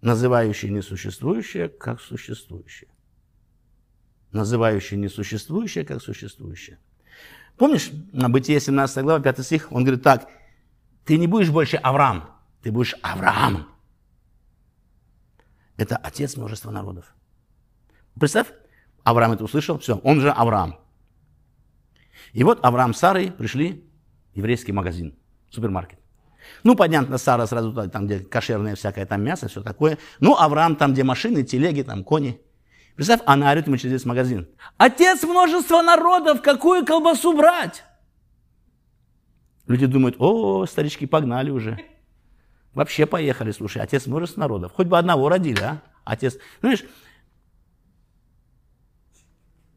Называющий 0.00 0.70
несуществующее 0.70 1.68
как 1.68 2.00
существующее. 2.00 2.88
Называющий 4.32 4.96
несуществующее 4.96 5.84
как 5.84 6.02
существующее. 6.02 6.78
Помнишь, 7.56 7.90
на 8.12 8.28
Бытие 8.28 8.58
17 8.58 9.04
глава, 9.04 9.20
5 9.20 9.44
стих, 9.44 9.70
он 9.70 9.84
говорит 9.84 10.02
так, 10.02 10.28
ты 11.04 11.18
не 11.18 11.26
будешь 11.26 11.50
больше 11.50 11.76
Авраам, 11.76 12.30
ты 12.62 12.70
будешь 12.70 12.94
Авраамом. 13.02 13.66
Это 15.76 15.96
отец 15.96 16.36
множества 16.36 16.70
народов. 16.70 17.14
Представь, 18.18 18.48
Авраам 19.04 19.32
это 19.32 19.44
услышал, 19.44 19.78
все, 19.78 19.96
он 19.98 20.20
же 20.20 20.30
Авраам. 20.30 20.78
И 22.32 22.44
вот 22.44 22.64
Авраам 22.64 22.94
с 22.94 22.98
Сарой 22.98 23.32
пришли 23.32 23.84
в 24.32 24.36
еврейский 24.36 24.72
магазин, 24.72 25.18
супермаркет. 25.50 25.98
Ну, 26.64 26.74
понятно, 26.76 27.18
Сара 27.18 27.46
сразу 27.46 27.72
там, 27.88 28.06
где 28.06 28.20
кошерное 28.20 28.74
всякое 28.74 29.06
там 29.06 29.22
мясо, 29.22 29.48
все 29.48 29.62
такое. 29.62 29.98
Ну, 30.20 30.36
Авраам 30.36 30.76
там, 30.76 30.92
где 30.92 31.04
машины, 31.04 31.42
телеги, 31.44 31.82
там 31.82 32.04
кони. 32.04 32.40
Представь, 32.96 33.20
она 33.26 33.50
орет 33.50 33.66
ему 33.66 33.76
через 33.76 34.04
магазин. 34.04 34.48
Отец 34.76 35.22
множества 35.22 35.82
народов, 35.82 36.42
какую 36.42 36.84
колбасу 36.84 37.36
брать? 37.36 37.84
Люди 39.66 39.86
думают, 39.86 40.16
о, 40.18 40.66
старички 40.66 41.06
погнали 41.06 41.50
уже. 41.50 41.78
Вообще 42.74 43.06
поехали, 43.06 43.50
слушай, 43.50 43.82
отец 43.82 44.06
множества 44.06 44.40
народов. 44.40 44.72
Хоть 44.72 44.86
бы 44.86 44.98
одного 44.98 45.28
родили, 45.28 45.60
а? 45.60 45.82
Отец, 46.04 46.38
знаешь, 46.60 46.84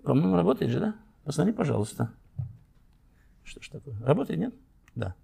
по-моему, 0.04 0.36
работает 0.36 0.72
же, 0.72 0.80
да? 0.80 0.96
Посмотри, 1.24 1.52
пожалуйста. 1.52 2.14
Что 3.44 3.62
ж 3.62 3.70
такое? 3.70 4.00
Работает, 4.02 4.40
нет? 4.40 4.54
Да. 4.94 5.16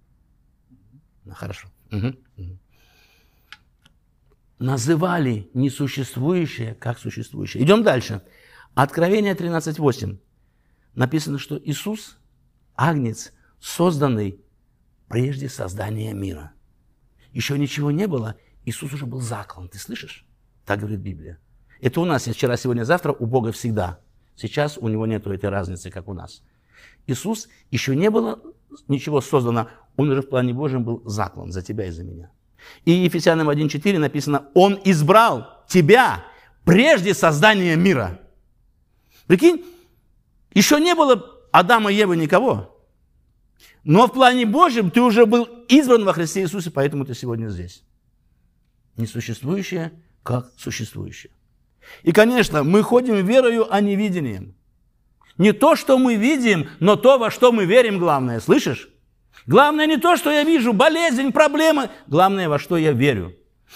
Ну, 1.24 1.32
хорошо. 1.34 1.68
Угу. 1.92 2.08
Угу. 2.36 2.58
Называли 4.58 5.50
несуществующее 5.54 6.74
как 6.74 6.98
существующее. 6.98 7.62
Идем 7.62 7.84
дальше. 7.84 8.22
Откровение 8.74 9.34
13.8. 9.34 10.18
Написано, 10.94 11.38
что 11.38 11.58
Иисус– 11.58 12.18
агнец, 12.76 13.32
созданный 13.60 14.40
прежде 15.08 15.48
создания 15.48 16.12
мира. 16.12 16.52
Еще 17.32 17.58
ничего 17.58 17.90
не 17.90 18.06
было, 18.06 18.36
Иисус 18.64 18.92
уже 18.92 19.06
был 19.06 19.20
заклан. 19.20 19.68
Ты 19.68 19.78
слышишь? 19.78 20.26
Так 20.64 20.80
говорит 20.80 21.00
Библия. 21.00 21.38
Это 21.80 22.00
у 22.00 22.04
нас 22.04 22.26
вчера, 22.26 22.56
сегодня, 22.56 22.84
завтра, 22.84 23.12
у 23.12 23.26
Бога 23.26 23.52
всегда. 23.52 23.98
Сейчас 24.36 24.78
у 24.78 24.88
него 24.88 25.06
нет 25.06 25.26
этой 25.26 25.50
разницы, 25.50 25.90
как 25.90 26.08
у 26.08 26.14
нас. 26.14 26.42
Иисус 27.06 27.48
еще 27.70 27.96
не 27.96 28.10
было 28.10 28.40
ничего 28.88 29.20
создано, 29.20 29.68
он 29.96 30.10
уже 30.10 30.22
в 30.22 30.28
плане 30.28 30.54
Божьем 30.54 30.84
был 30.84 31.02
заклан 31.04 31.50
за 31.50 31.62
тебя 31.62 31.86
и 31.86 31.90
за 31.90 32.04
меня. 32.04 32.30
И 32.84 32.92
Ефесянам 32.92 33.50
1.4 33.50 33.98
написано, 33.98 34.46
Он 34.54 34.78
избрал 34.84 35.64
тебя 35.68 36.24
прежде 36.64 37.12
создания 37.14 37.76
мира. 37.76 38.20
Прикинь, 39.26 39.64
еще 40.54 40.80
не 40.80 40.94
было 40.94 41.24
Адама 41.50 41.90
и 41.90 41.96
Евы 41.96 42.16
никого. 42.16 42.71
Но 43.84 44.06
в 44.06 44.12
плане 44.12 44.46
Божьем 44.46 44.90
ты 44.90 45.00
уже 45.00 45.26
был 45.26 45.44
избран 45.68 46.04
во 46.04 46.12
Христе 46.12 46.42
Иисусе, 46.42 46.70
поэтому 46.70 47.04
ты 47.04 47.14
сегодня 47.14 47.48
здесь. 47.48 47.82
Несуществующее, 48.96 49.92
как 50.22 50.52
существующее. 50.56 51.32
И, 52.02 52.12
конечно, 52.12 52.62
мы 52.62 52.82
ходим 52.82 53.26
верою, 53.26 53.66
а 53.72 53.80
не 53.80 53.96
видением. 53.96 54.54
Не 55.38 55.52
то, 55.52 55.74
что 55.74 55.98
мы 55.98 56.14
видим, 56.14 56.68
но 56.78 56.96
то, 56.96 57.18
во 57.18 57.30
что 57.30 57.50
мы 57.50 57.64
верим, 57.64 57.98
главное. 57.98 58.38
Слышишь? 58.38 58.88
Главное 59.46 59.86
не 59.86 59.96
то, 59.96 60.16
что 60.16 60.30
я 60.30 60.44
вижу, 60.44 60.72
болезнь, 60.72 61.32
проблемы. 61.32 61.90
Главное, 62.06 62.48
во 62.48 62.58
что 62.58 62.76
я 62.76 62.92
верю. 62.92 63.34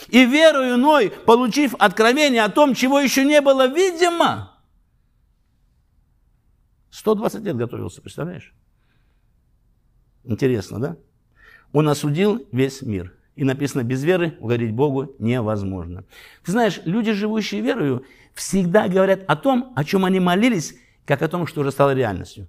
И 0.09 0.25
верою 0.25 0.77
иной, 0.77 1.11
получив 1.11 1.75
откровение 1.79 2.45
о 2.45 2.51
том, 2.51 2.75
чего 2.75 3.01
еще 3.01 3.25
не 3.25 3.40
было 3.40 3.66
видимо, 3.66 4.57
120 6.97 7.42
лет 7.42 7.57
готовился, 7.57 8.01
представляешь? 8.01 8.55
Интересно, 10.27 10.81
да? 10.81 10.97
Он 11.73 11.89
осудил 11.89 12.47
весь 12.53 12.83
мир. 12.83 13.15
И 13.37 13.45
написано, 13.45 13.83
без 13.83 14.03
веры 14.03 14.37
угодить 14.41 14.73
Богу 14.73 15.15
невозможно. 15.19 16.05
Ты 16.45 16.53
знаешь, 16.53 16.81
люди, 16.85 17.12
живущие 17.12 17.61
верою, 17.61 18.05
всегда 18.35 18.89
говорят 18.89 19.25
о 19.29 19.37
том, 19.37 19.73
о 19.77 19.85
чем 19.85 20.05
они 20.05 20.21
молились, 20.21 20.75
как 21.05 21.23
о 21.23 21.29
том, 21.29 21.47
что 21.47 21.61
уже 21.61 21.71
стало 21.71 21.95
реальностью. 21.95 22.49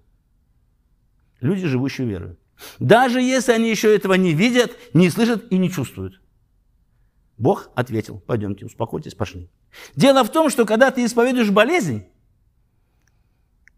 Люди, 1.41 1.67
живущие 1.67 2.07
верою. 2.07 2.37
Даже 2.79 3.21
если 3.21 3.51
они 3.51 3.69
еще 3.69 3.93
этого 3.95 4.13
не 4.13 4.33
видят, 4.33 4.71
не 4.93 5.09
слышат 5.09 5.45
и 5.51 5.57
не 5.57 5.69
чувствуют. 5.69 6.21
Бог 7.37 7.69
ответил, 7.75 8.19
пойдемте, 8.19 8.65
успокойтесь, 8.65 9.13
пошли. 9.13 9.49
Дело 9.95 10.23
в 10.23 10.31
том, 10.31 10.49
что 10.49 10.65
когда 10.65 10.89
ты 10.89 11.05
исповедуешь 11.05 11.51
болезнь, 11.51 12.05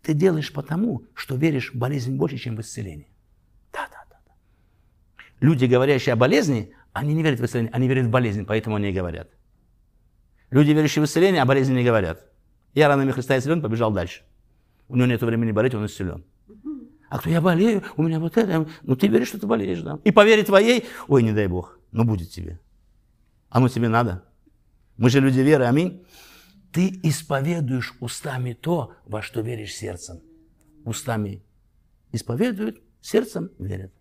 ты 0.02 0.14
делаешь 0.14 0.54
потому, 0.54 1.04
что 1.14 1.36
веришь 1.36 1.74
в 1.74 1.78
болезнь 1.78 2.16
больше, 2.16 2.38
чем 2.38 2.56
в 2.56 2.62
исцеление. 2.62 3.08
Люди, 5.40 5.66
говорящие 5.66 6.14
о 6.14 6.16
болезни, 6.16 6.74
они 6.94 7.14
не 7.14 7.24
верят 7.24 7.40
в 7.40 7.46
исцеление, 7.46 7.72
они 7.74 7.88
верят 7.88 8.08
в 8.08 8.10
болезнь, 8.10 8.46
поэтому 8.46 8.76
они 8.76 8.90
и 8.90 8.94
говорят. 8.94 9.30
Люди, 10.52 10.72
верящие 10.72 11.04
в 11.04 11.06
исцеление, 11.06 11.42
о 11.42 11.46
болезни 11.46 11.74
не 11.74 11.84
говорят. 11.84 12.26
Я 12.74 12.88
ранами 12.88 13.12
Христа 13.12 13.38
исцелен, 13.38 13.62
побежал 13.62 13.92
дальше. 13.92 14.24
У 14.88 14.96
него 14.96 15.08
нет 15.08 15.22
времени 15.22 15.52
болеть, 15.52 15.76
он 15.76 15.86
исцелен. 15.86 16.26
А 17.10 17.20
кто 17.20 17.30
я 17.30 17.42
болею, 17.42 17.84
у 17.98 18.04
меня 18.04 18.20
вот 18.20 18.38
это. 18.38 18.68
Ну, 18.84 18.96
ты 18.96 19.08
веришь, 19.08 19.30
что 19.30 19.40
ты 19.40 19.48
болеешь, 19.48 19.82
да? 19.82 20.00
И 20.04 20.12
по 20.12 20.26
вере 20.26 20.44
твоей, 20.44 20.86
ой, 21.08 21.24
не 21.24 21.32
дай 21.32 21.48
Бог, 21.48 21.80
но 21.92 22.04
будет 22.04 22.30
тебе. 22.30 22.60
А 23.50 23.60
ну 23.60 23.68
тебе 23.68 23.88
надо. 23.90 24.24
Мы 24.98 25.10
же 25.10 25.20
люди 25.20 25.40
веры, 25.40 25.66
аминь. 25.66 26.06
Ты 26.72 27.00
исповедуешь 27.02 27.96
устами 28.00 28.54
то, 28.54 28.94
во 29.06 29.24
что 29.24 29.42
веришь 29.42 29.74
сердцем. 29.74 30.22
Устами 30.86 31.44
исповедуют, 32.12 32.80
сердцем 33.02 33.50
верят. 33.58 33.92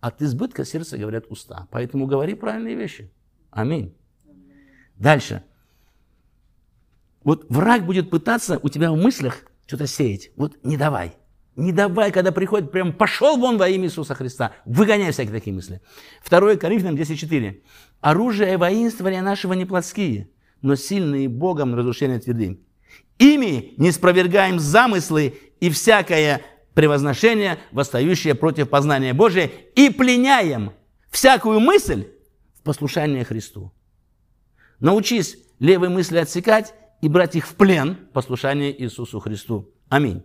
От 0.00 0.22
избытка 0.22 0.64
сердца 0.64 0.96
говорят 0.96 1.26
уста. 1.28 1.68
Поэтому 1.70 2.06
говори 2.06 2.34
правильные 2.34 2.74
вещи. 2.74 3.10
Аминь. 3.50 3.94
Дальше. 4.96 5.42
Вот 7.22 7.46
враг 7.50 7.84
будет 7.84 8.10
пытаться 8.10 8.58
у 8.62 8.68
тебя 8.68 8.90
в 8.90 8.96
мыслях 8.96 9.42
что-то 9.66 9.86
сеять. 9.86 10.30
Вот 10.36 10.58
не 10.64 10.76
давай. 10.76 11.14
Не 11.56 11.72
давай, 11.72 12.12
когда 12.12 12.32
приходит, 12.32 12.72
прям 12.72 12.92
пошел 12.92 13.36
вон 13.36 13.58
во 13.58 13.68
имя 13.68 13.86
Иисуса 13.86 14.14
Христа. 14.14 14.52
Выгоняй 14.64 15.12
всякие 15.12 15.34
такие 15.34 15.54
мысли. 15.54 15.82
2 16.28 16.56
Коринфянам 16.56 16.96
10.4. 16.96 17.62
Оружие 18.00 18.56
воинствования 18.56 19.20
нашего 19.20 19.52
не 19.52 19.66
плотские, 19.66 20.30
но 20.62 20.76
сильные 20.76 21.28
Богом 21.28 21.72
на 21.72 21.76
разрушение 21.76 22.18
твердынь. 22.18 22.64
Ими 23.18 23.74
не 23.76 23.92
спровергаем 23.92 24.58
замыслы 24.58 25.34
и 25.60 25.68
всякое 25.68 26.40
превозношение, 26.80 27.58
восстающее 27.72 28.34
против 28.34 28.70
познания 28.70 29.12
Божия, 29.12 29.50
и 29.76 29.90
пленяем 29.90 30.72
всякую 31.10 31.60
мысль 31.60 32.06
в 32.54 32.62
послушание 32.62 33.22
Христу. 33.22 33.70
Научись 34.78 35.36
левые 35.58 35.90
мысли 35.90 36.16
отсекать 36.16 36.72
и 37.02 37.08
брать 37.10 37.36
их 37.36 37.46
в 37.46 37.54
плен, 37.54 37.98
послушание 38.14 38.72
Иисусу 38.82 39.20
Христу. 39.20 39.68
Аминь. 39.90 40.22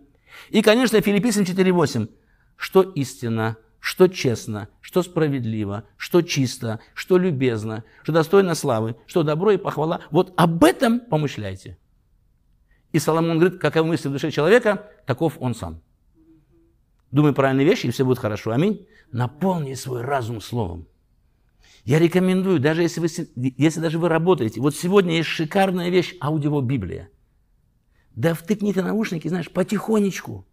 И, 0.48 0.62
конечно, 0.62 0.98
Филиппийцам 0.98 1.42
4.8. 1.42 2.08
Что 2.56 2.80
истина, 2.80 3.58
что 3.78 4.08
честно, 4.08 4.70
что 4.80 5.02
справедливо, 5.02 5.84
что 5.98 6.22
чисто, 6.22 6.80
что 6.94 7.18
любезно, 7.18 7.84
что 8.02 8.12
достойно 8.14 8.54
славы, 8.54 8.96
что 9.06 9.22
добро 9.22 9.50
и 9.50 9.58
похвала. 9.58 10.00
Вот 10.10 10.32
об 10.38 10.64
этом 10.64 11.00
помышляйте. 11.00 11.76
И 12.92 12.98
Соломон 12.98 13.38
говорит, 13.38 13.60
каковы 13.60 13.88
мысли 13.88 14.08
в 14.08 14.12
душе 14.12 14.30
человека, 14.30 14.86
таков 15.04 15.34
он 15.38 15.54
сам. 15.54 15.82
Думай 17.16 17.32
правильные 17.32 17.64
вещи, 17.64 17.86
и 17.86 17.90
все 17.90 18.04
будет 18.04 18.18
хорошо. 18.18 18.50
Аминь. 18.50 18.86
Наполни 19.10 19.72
свой 19.72 20.02
разум 20.02 20.42
словом. 20.42 20.86
Я 21.82 21.98
рекомендую, 21.98 22.60
даже 22.60 22.82
если, 22.82 23.00
вы, 23.00 23.08
если 23.56 23.80
даже 23.80 23.98
вы 23.98 24.10
работаете, 24.10 24.60
вот 24.60 24.76
сегодня 24.76 25.16
есть 25.16 25.30
шикарная 25.30 25.88
вещь, 25.88 26.14
аудио-библия. 26.20 27.08
Да 28.14 28.34
втыкни 28.34 28.70
ты 28.74 28.82
наушники, 28.82 29.28
знаешь, 29.28 29.50
потихонечку. 29.50 30.46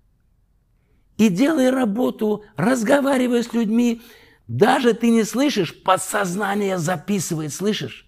И 1.18 1.28
делай 1.28 1.70
работу, 1.70 2.46
разговаривай 2.56 3.44
с 3.44 3.52
людьми. 3.52 4.02
Даже 4.48 4.94
ты 4.94 5.10
не 5.10 5.26
слышишь, 5.26 5.84
подсознание 5.84 6.78
записывает, 6.78 7.54
слышишь? 7.54 8.08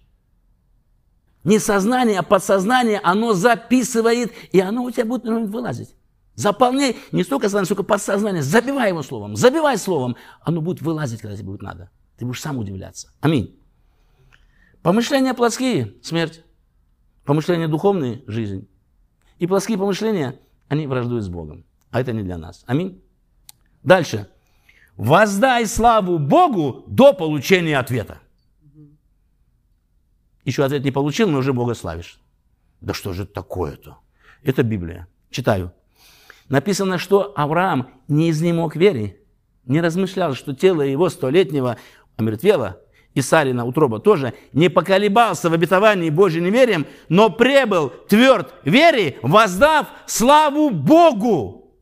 Не 1.44 1.58
сознание, 1.58 2.20
а 2.20 2.22
подсознание, 2.22 3.00
оно 3.04 3.34
записывает, 3.34 4.32
и 4.50 4.60
оно 4.60 4.84
у 4.84 4.90
тебя 4.90 5.04
будет 5.04 5.24
вылазить. 5.24 5.95
Заполняй 6.36 6.96
не 7.12 7.24
столько 7.24 7.46
сознание, 7.46 7.64
сколько 7.64 7.82
подсознание. 7.82 8.42
Забивай 8.42 8.90
его 8.90 9.02
словом, 9.02 9.36
забивай 9.36 9.78
словом. 9.78 10.16
Оно 10.42 10.60
будет 10.60 10.82
вылазить, 10.82 11.22
когда 11.22 11.34
тебе 11.34 11.46
будет 11.46 11.62
надо. 11.62 11.90
Ты 12.18 12.26
будешь 12.26 12.42
сам 12.42 12.58
удивляться. 12.58 13.10
Аминь. 13.20 13.58
Помышления 14.82 15.34
плотские– 15.34 15.94
смерть. 16.02 16.44
Помышления 17.24 17.68
духовные– 17.68 18.22
жизнь. 18.26 18.68
И 19.38 19.46
плотские 19.46 19.78
помышления, 19.78 20.38
они 20.68 20.86
враждуют 20.86 21.24
с 21.24 21.28
Богом. 21.28 21.64
А 21.90 22.00
это 22.00 22.12
не 22.12 22.22
для 22.22 22.36
нас. 22.36 22.64
Аминь. 22.66 23.02
Дальше. 23.82 24.28
Воздай 24.96 25.66
славу 25.66 26.18
Богу 26.18 26.84
до 26.86 27.14
получения 27.14 27.78
ответа. 27.78 28.20
Еще 30.44 30.64
ответ 30.64 30.84
не 30.84 30.90
получил, 30.90 31.28
но 31.28 31.38
уже 31.38 31.52
Бога 31.52 31.74
славишь. 31.74 32.20
Да 32.80 32.92
что 32.92 33.12
же 33.12 33.26
такое-то? 33.26 33.98
Это 34.42 34.62
Библия. 34.62 35.08
Читаю. 35.30 35.72
Написано, 36.48 36.98
что 36.98 37.32
Авраам 37.36 37.90
не 38.08 38.30
изнемог 38.30 38.76
вере, 38.76 39.20
не 39.64 39.80
размышлял, 39.80 40.34
что 40.34 40.54
тело 40.54 40.82
его 40.82 41.08
столетнего 41.08 41.76
омертвела, 42.16 42.80
и 43.14 43.22
Сарина 43.22 43.64
утроба 43.64 43.98
тоже, 43.98 44.34
не 44.52 44.68
поколебался 44.68 45.50
в 45.50 45.54
обетовании 45.54 46.10
Божьим 46.10 46.44
неверием, 46.44 46.86
но 47.08 47.30
пребыл 47.30 47.90
тверд 48.08 48.54
вере, 48.64 49.18
воздав 49.22 49.88
славу 50.06 50.70
Богу, 50.70 51.74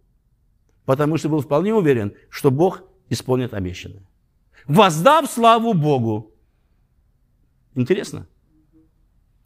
потому 0.85 1.18
что 1.18 1.29
был 1.29 1.40
вполне 1.40 1.74
уверен, 1.74 2.14
что 2.31 2.50
Бог 2.50 2.83
исполнит 3.11 3.53
обещанное. 3.53 4.07
Воздав 4.66 5.31
славу 5.31 5.74
Богу. 5.74 6.33
Интересно? 7.74 8.27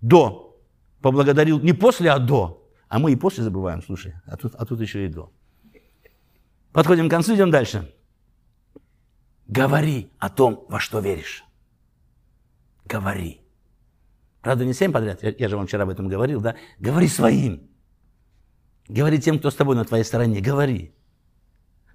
До. 0.00 0.56
Поблагодарил 1.00 1.58
не 1.60 1.72
после, 1.72 2.10
а 2.10 2.18
до. 2.18 2.67
А 2.88 2.98
мы 2.98 3.12
и 3.12 3.16
после 3.16 3.44
забываем, 3.44 3.82
слушай, 3.82 4.14
а 4.26 4.36
тут, 4.36 4.54
а 4.54 4.64
тут 4.64 4.80
еще 4.80 5.04
и 5.04 5.08
до. 5.08 5.30
Подходим 6.72 7.08
к 7.08 7.10
концу, 7.10 7.34
идем 7.34 7.50
дальше. 7.50 7.92
Говори 9.46 10.10
о 10.18 10.28
том, 10.28 10.64
во 10.68 10.80
что 10.80 11.00
веришь. 11.00 11.44
Говори. 12.84 13.40
Правда, 14.40 14.64
не 14.64 14.72
всем 14.72 14.92
подряд, 14.92 15.22
я, 15.22 15.34
я 15.36 15.48
же 15.48 15.56
вам 15.56 15.66
вчера 15.66 15.82
об 15.82 15.90
этом 15.90 16.08
говорил, 16.08 16.40
да? 16.40 16.56
Говори 16.78 17.08
своим. 17.08 17.68
Говори 18.88 19.20
тем, 19.20 19.38
кто 19.38 19.50
с 19.50 19.54
тобой 19.54 19.76
на 19.76 19.84
твоей 19.84 20.04
стороне. 20.04 20.40
Говори. 20.40 20.94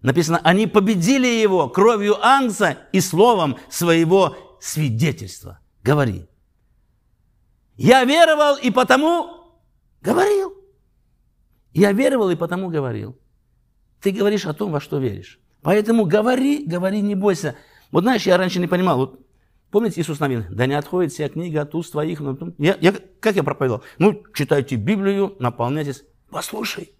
Написано, 0.01 0.39
они 0.43 0.67
победили 0.67 1.27
его 1.27 1.69
кровью 1.69 2.23
ангса 2.23 2.77
и 2.91 2.99
словом 2.99 3.57
своего 3.69 4.57
свидетельства. 4.59 5.59
Говори. 5.81 6.27
Я 7.75 8.03
веровал 8.03 8.57
и 8.57 8.69
потому 8.69 9.55
говорил. 10.01 10.62
Я 11.73 11.91
веровал 11.91 12.29
и 12.29 12.35
потому 12.35 12.69
говорил. 12.69 13.17
Ты 14.01 14.11
говоришь 14.11 14.45
о 14.45 14.53
том, 14.53 14.71
во 14.71 14.79
что 14.79 14.99
веришь. 14.99 15.39
Поэтому 15.61 16.05
говори, 16.05 16.65
говори, 16.65 17.01
не 17.01 17.15
бойся. 17.15 17.55
Вот 17.91 18.03
знаешь, 18.03 18.25
я 18.25 18.37
раньше 18.37 18.59
не 18.59 18.67
понимал, 18.67 18.97
вот 18.97 19.19
помните 19.71 20.01
Иисус 20.01 20.19
Навин? 20.19 20.45
Да 20.49 20.65
не 20.65 20.73
отходит 20.73 21.13
вся 21.13 21.29
книга 21.29 21.61
от 21.61 21.73
уст 21.73 21.91
твоих. 21.91 22.19
Но... 22.19 22.37
Я, 22.57 22.77
я, 22.81 22.93
как 23.19 23.35
я 23.35 23.43
проповедовал? 23.43 23.83
Ну, 23.97 24.23
читайте 24.33 24.75
Библию, 24.75 25.35
наполняйтесь. 25.39 26.03
Послушай. 26.29 26.91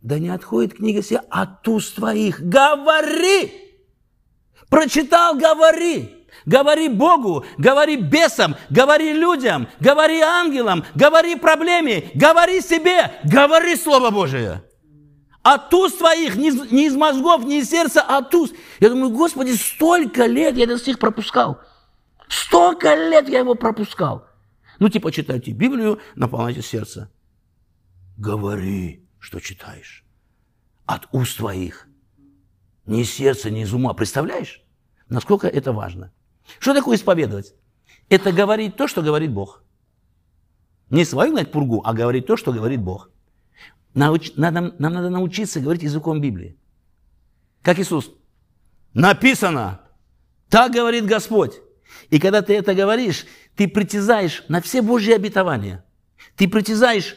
Да 0.00 0.18
не 0.18 0.30
отходит 0.30 0.74
книга 0.74 1.02
вся 1.02 1.22
от 1.28 1.66
уст 1.68 1.96
твоих. 1.96 2.40
Говори! 2.40 3.52
Прочитал, 4.70 5.36
говори! 5.36 6.19
Говори 6.46 6.88
Богу, 6.88 7.44
говори 7.58 7.96
бесам, 7.96 8.56
говори 8.70 9.12
людям, 9.12 9.68
говори 9.80 10.20
ангелам, 10.20 10.84
говори 10.94 11.36
проблеме, 11.36 12.10
говори 12.14 12.60
себе, 12.60 13.12
говори 13.24 13.76
Слово 13.76 14.10
Божие. 14.10 14.62
От 15.42 15.72
уст 15.72 15.98
твоих, 15.98 16.36
не 16.36 16.48
из, 16.48 16.70
не 16.70 16.86
из 16.86 16.94
мозгов, 16.94 17.44
не 17.44 17.60
из 17.60 17.70
сердца, 17.70 18.04
а 18.06 18.18
от 18.18 18.34
уст. 18.34 18.54
Я 18.78 18.90
думаю, 18.90 19.10
Господи, 19.10 19.52
столько 19.52 20.26
лет 20.26 20.56
я 20.56 20.64
этот 20.64 20.80
стих 20.80 20.98
пропускал. 20.98 21.60
Столько 22.28 22.94
лет 22.94 23.28
я 23.28 23.38
его 23.38 23.54
пропускал. 23.54 24.26
Ну, 24.78 24.88
типа, 24.88 25.10
читайте 25.10 25.52
Библию, 25.52 25.98
наполняйте 26.14 26.62
сердце. 26.62 27.10
Говори, 28.18 29.08
что 29.18 29.40
читаешь. 29.40 30.04
От 30.84 31.08
уст 31.12 31.38
твоих. 31.38 31.88
Не 32.84 33.02
из 33.02 33.12
сердца, 33.12 33.50
не 33.50 33.62
из 33.62 33.72
ума. 33.72 33.94
Представляешь, 33.94 34.62
насколько 35.08 35.46
это 35.46 35.72
важно? 35.72 36.12
Что 36.58 36.74
такое 36.74 36.96
исповедовать? 36.96 37.54
Это 38.08 38.32
говорить 38.32 38.76
то, 38.76 38.88
что 38.88 39.02
говорит 39.02 39.32
Бог. 39.32 39.62
Не 40.90 41.04
свою 41.04 41.32
гнать 41.32 41.52
пургу, 41.52 41.82
а 41.84 41.92
говорить 41.94 42.26
то, 42.26 42.36
что 42.36 42.52
говорит 42.52 42.80
Бог. 42.80 43.10
Науч, 43.94 44.32
надо, 44.36 44.74
нам 44.78 44.92
надо 44.92 45.10
научиться 45.10 45.60
говорить 45.60 45.82
языком 45.82 46.20
Библии. 46.20 46.56
Как 47.62 47.78
Иисус. 47.78 48.10
Написано. 48.94 49.80
Так 50.48 50.72
говорит 50.72 51.06
Господь. 51.06 51.60
И 52.08 52.18
когда 52.18 52.42
ты 52.42 52.56
это 52.56 52.74
говоришь, 52.74 53.26
ты 53.56 53.68
притязаешь 53.68 54.44
на 54.48 54.60
все 54.60 54.82
Божьи 54.82 55.12
обетования. 55.12 55.84
Ты 56.36 56.48
притязаешь, 56.48 57.16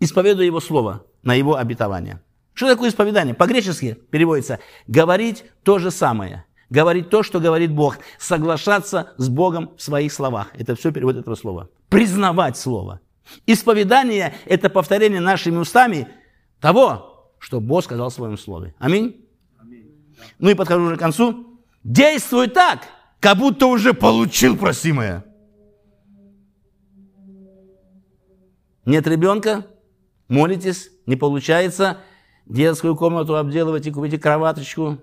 исповедуя 0.00 0.46
Его 0.46 0.60
Слово, 0.60 1.06
на 1.22 1.34
Его 1.34 1.56
обетование. 1.56 2.22
Что 2.54 2.68
такое 2.68 2.90
исповедание? 2.90 3.34
По-гречески 3.34 3.94
переводится 4.10 4.60
«говорить 4.86 5.44
то 5.62 5.78
же 5.78 5.90
самое» 5.90 6.44
говорить 6.72 7.10
то, 7.10 7.22
что 7.22 7.38
говорит 7.38 7.70
Бог, 7.70 7.98
соглашаться 8.18 9.12
с 9.18 9.28
Богом 9.28 9.72
в 9.76 9.82
своих 9.82 10.12
словах. 10.12 10.48
Это 10.54 10.74
все 10.74 10.90
перевод 10.90 11.16
этого 11.16 11.34
слова. 11.34 11.68
Признавать 11.90 12.56
слово. 12.56 13.00
Исповедание– 13.46 14.34
это 14.46 14.70
повторение 14.70 15.20
нашими 15.20 15.58
устами 15.58 16.08
того, 16.60 17.34
что 17.38 17.60
Бог 17.60 17.84
сказал 17.84 18.08
в 18.08 18.14
своем 18.14 18.38
слове. 18.38 18.74
Аминь? 18.78 19.22
Аминь. 19.60 19.92
Ну 20.38 20.48
и 20.48 20.54
подхожу 20.54 20.84
уже 20.84 20.96
к 20.96 20.98
концу. 20.98 21.60
Действуй 21.84 22.48
так, 22.48 22.80
как 23.20 23.36
будто 23.36 23.66
уже 23.66 23.92
получил 23.92 24.56
просимое. 24.56 25.24
Нет 28.86 29.06
ребенка, 29.06 29.66
молитесь, 30.28 30.90
не 31.06 31.16
получается, 31.16 31.98
детскую 32.46 32.96
комнату 32.96 33.36
обделывайте, 33.36 33.92
купите 33.92 34.18
кроваточку, 34.18 34.98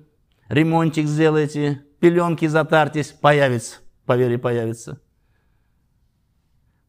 ремонтик 0.49 1.07
сделайте, 1.07 1.83
пеленки 1.99 2.45
затарьтесь, 2.47 3.07
появится, 3.11 3.77
поверь, 4.05 4.37
появится. 4.37 4.99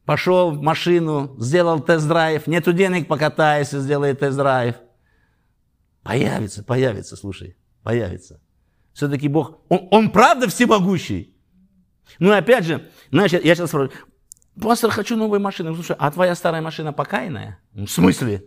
Пошел 0.05 0.51
в 0.51 0.61
машину, 0.61 1.37
сделал 1.39 1.79
тест-драйв, 1.79 2.49
нету 2.49 2.73
денег, 2.73 3.07
покатайся, 3.07 3.79
сделай 3.79 4.15
тест-драйв. 4.15 4.75
Появится, 6.03 6.65
появится, 6.65 7.17
слушай, 7.17 7.57
появится. 7.85 8.41
Все-таки 8.93 9.29
Бог, 9.29 9.59
он, 9.69 9.87
он 9.91 10.11
правда 10.11 10.49
всемогущий. 10.49 11.37
Ну 12.19 12.33
и 12.33 12.37
опять 12.37 12.65
же, 12.65 12.91
знаешь, 13.13 13.33
я 13.33 13.41
сейчас 13.41 13.69
спрашиваю, 13.69 13.93
пастор, 14.61 14.91
хочу 14.91 15.17
новую 15.17 15.41
машину. 15.41 15.75
Слушай, 15.75 15.97
а 15.99 16.11
твоя 16.11 16.35
старая 16.35 16.63
машина 16.63 16.93
покаянная? 16.93 17.61
В 17.73 17.87
смысле? 17.87 18.45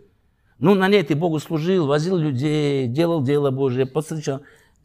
Ну, 0.58 0.74
на 0.74 0.88
ней 0.88 1.02
ты 1.02 1.14
Богу 1.14 1.40
служил, 1.40 1.86
возил 1.86 2.16
людей, 2.16 2.86
делал 2.88 3.22
дело 3.22 3.50
Божие, 3.50 3.86
подстречал. 3.86 4.42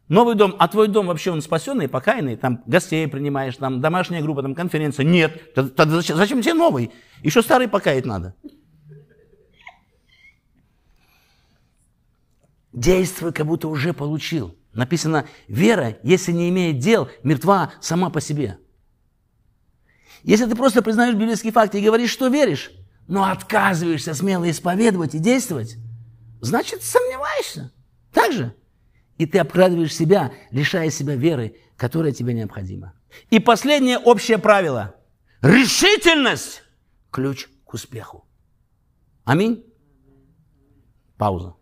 Новый 0.10 0.34
дом, 0.34 0.56
а 0.58 0.68
твой 0.68 0.88
дом 0.88 1.06
вообще 1.06 1.30
он 1.30 1.40
спасенный, 1.40 1.88
покаянный, 1.88 2.36
там 2.36 2.64
гостей 2.66 3.08
принимаешь, 3.08 3.56
там 3.58 3.80
домашняя 3.80 4.24
группа, 4.24 4.42
там 4.42 4.56
конференция. 4.56 5.04
Нет, 5.06 5.54
тогда 5.54 5.86
зачем, 5.86 6.18
зачем 6.18 6.42
тебе 6.42 6.56
новый? 6.56 6.92
Еще 7.22 7.44
старый 7.44 7.68
покаять 7.68 8.06
надо. 8.06 8.34
Действуй, 12.74 13.34
как 13.34 13.46
будто 13.46 13.68
уже 13.68 13.94
получил. 13.94 14.56
Написано, 14.74 15.28
вера, 15.48 15.98
если 16.02 16.32
не 16.32 16.50
имеет 16.50 16.80
дел, 16.80 17.08
мертва 17.22 17.74
сама 17.80 18.10
по 18.10 18.20
себе. 18.20 18.58
Если 20.24 20.46
ты 20.46 20.56
просто 20.56 20.82
признаешь 20.82 21.14
библейские 21.14 21.54
факты 21.54 21.80
и 21.80 21.86
говоришь, 21.86 22.12
что 22.12 22.30
веришь, 22.30 22.72
но 23.08 23.26
отказываешься 23.26 24.16
смело 24.16 24.50
исповедовать 24.50 25.14
и 25.14 25.20
действовать, 25.20 25.78
значит, 26.42 26.82
сомневаешься. 26.82 27.72
Так 28.12 28.34
же? 28.34 28.56
И 29.20 29.26
ты 29.26 29.38
обкрадываешь 29.38 29.94
себя, 29.94 30.34
лишая 30.50 30.90
себя 30.90 31.16
веры, 31.16 31.58
которая 31.76 32.14
тебе 32.14 32.34
необходима. 32.34 32.94
И 33.30 33.40
последнее 33.40 34.00
общее 34.00 34.38
правило. 34.38 34.96
Решительность– 35.42 36.64
ключ 37.12 37.48
к 37.66 37.74
успеху. 37.74 38.26
Аминь. 39.26 39.66
Пауза. 41.18 41.59